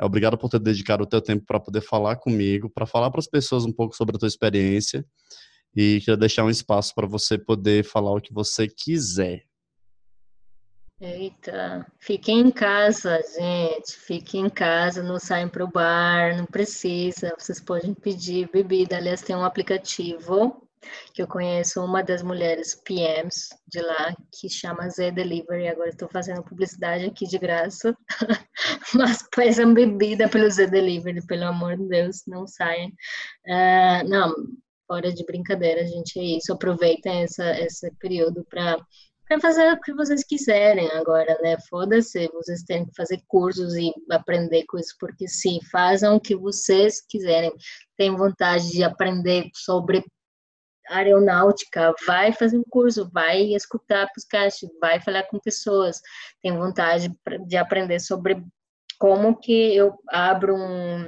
[0.00, 3.26] Obrigado por ter dedicado o teu tempo para poder falar comigo, para falar para as
[3.26, 5.04] pessoas um pouco sobre a tua experiência
[5.74, 9.44] e queria deixar um espaço para você poder falar o que você quiser.
[11.00, 13.92] Eita, fiquem em casa, gente.
[13.96, 17.34] Fiquem em casa, não saem para o bar, não precisa.
[17.36, 18.96] Vocês podem pedir bebida.
[18.96, 20.63] Aliás, tem um aplicativo
[21.12, 26.08] que eu conheço uma das mulheres PMs de lá, que chama Z Delivery, agora estou
[26.08, 27.96] fazendo publicidade aqui de graça,
[28.94, 32.88] mas peçam bebida pelo Z Delivery, pelo amor de Deus, não saiam.
[33.46, 34.34] Uh, não,
[34.86, 38.78] fora de brincadeira, gente, é isso, aproveitem essa, esse período para
[39.26, 41.56] para fazer o que vocês quiserem agora, né?
[41.68, 47.00] Foda-se, vocês têm que fazer cursos e aprender coisas, porque sim, façam o que vocês
[47.08, 47.52] quiserem.
[47.96, 50.04] Tem vontade de aprender sobre
[50.88, 56.00] aeronáutica, vai fazer um curso, vai escutar podcast, vai falar com pessoas,
[56.42, 57.10] tem vontade
[57.46, 58.42] de aprender sobre
[58.98, 61.06] como que eu abro um,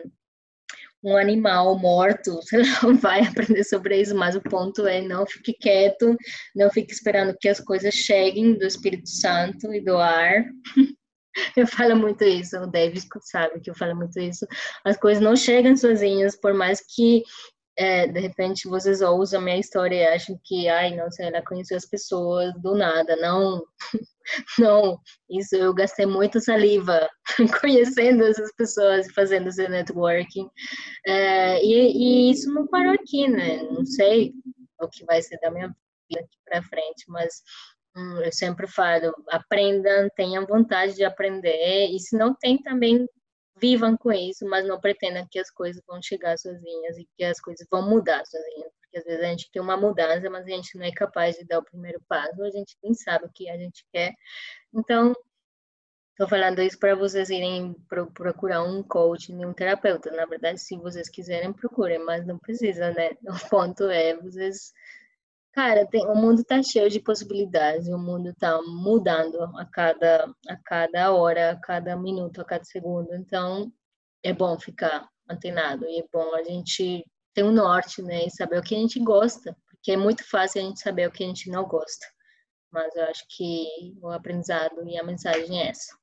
[1.04, 5.52] um animal morto, sei lá, vai aprender sobre isso, mas o ponto é não fique
[5.54, 6.16] quieto,
[6.54, 10.44] não fique esperando que as coisas cheguem do Espírito Santo e do ar.
[11.54, 14.46] Eu falo muito isso, o David sabe que eu falo muito isso.
[14.82, 17.22] As coisas não chegam sozinhas, por mais que
[17.76, 21.42] é, de repente vocês ousam a minha história e acham que, ai, não sei, ela
[21.42, 23.16] conheceu as pessoas do nada.
[23.16, 23.62] Não,
[24.58, 24.98] não,
[25.30, 27.08] isso eu gastei muita saliva
[27.60, 30.48] conhecendo essas pessoas, fazendo esse networking.
[31.06, 33.62] É, e, e, isso não parou aqui, né?
[33.64, 34.32] Não sei
[34.80, 37.42] o que vai ser da minha vida aqui para frente, mas
[37.96, 43.06] hum, eu sempre falo, aprendam, tenham vontade de aprender, e se não tem também
[43.56, 47.40] vivam com isso, mas não pretendam que as coisas vão chegar sozinhas e que as
[47.40, 50.76] coisas vão mudar sozinhas, porque às vezes a gente quer uma mudança, mas a gente
[50.78, 53.56] não é capaz de dar o primeiro passo, a gente nem sabe o que a
[53.56, 54.12] gente quer.
[54.74, 55.14] Então,
[56.10, 57.74] estou falando isso para vocês irem
[58.14, 60.10] procurar um coach, um terapeuta.
[60.12, 63.10] Na verdade, se vocês quiserem, procurem, mas não precisa, né?
[63.46, 64.72] O ponto é vocês
[65.56, 70.56] Cara, tem, o mundo está cheio de possibilidades, o mundo está mudando a cada, a
[70.62, 73.14] cada hora, a cada minuto, a cada segundo.
[73.14, 73.72] Então,
[74.22, 77.02] é bom ficar antenado e é bom a gente
[77.32, 80.60] ter um norte, né, e saber o que a gente gosta, porque é muito fácil
[80.60, 82.06] a gente saber o que a gente não gosta.
[82.70, 83.66] Mas eu acho que
[84.02, 85.96] o aprendizado e a mensagem é essa.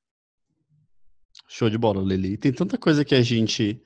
[1.47, 2.37] Show de bola, Lili.
[2.37, 3.79] Tem tanta coisa que a gente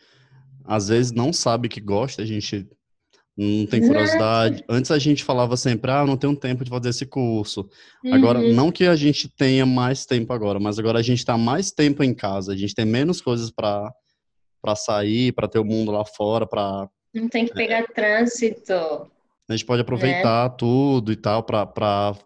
[0.63, 2.69] às vezes não sabe que gosta, a gente
[3.37, 4.63] não tem curiosidade.
[4.67, 7.69] Antes a gente falava sempre, ah, não tenho tempo de fazer esse curso.
[8.03, 8.13] Uhum.
[8.13, 11.71] Agora, não que a gente tenha mais tempo agora, mas agora a gente está mais
[11.71, 13.93] tempo em casa, a gente tem menos coisas para
[14.59, 18.73] para sair, para ter o mundo lá fora, para não tem que pegar é, trânsito.
[18.73, 20.55] A gente pode aproveitar né?
[20.57, 22.17] tudo e tal para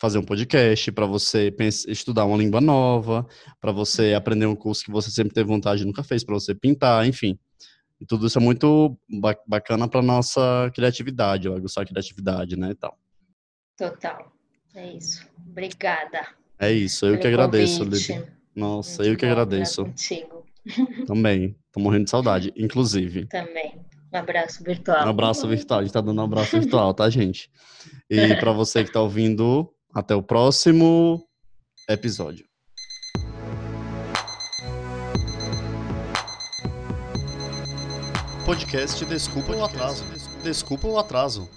[0.00, 3.26] fazer um podcast, para você pensar, estudar uma língua nova,
[3.60, 6.54] para você aprender um curso que você sempre teve vontade e nunca fez, para você
[6.54, 7.38] pintar, enfim.
[8.00, 8.98] E tudo isso é muito
[9.46, 12.98] bacana para nossa criatividade, aguçar a criatividade, né, e tal.
[13.76, 14.32] Total.
[14.74, 15.26] É isso.
[15.48, 16.26] Obrigada.
[16.58, 18.26] É isso, eu que agradeço, Lili.
[18.54, 19.84] Nossa, muito eu que agradeço.
[19.84, 20.44] Contigo.
[21.06, 21.56] Também.
[21.72, 23.26] Tô morrendo de saudade, inclusive.
[23.26, 23.80] Também.
[24.12, 25.06] Um abraço virtual.
[25.06, 25.80] Um abraço virtual.
[25.80, 27.50] A gente tá dando um abraço virtual, tá, gente?
[28.08, 31.26] E para você que tá ouvindo, até o próximo
[31.88, 32.46] episódio.
[38.44, 40.04] Podcast Desculpa o Atraso.
[40.42, 41.48] Desculpa o Atraso.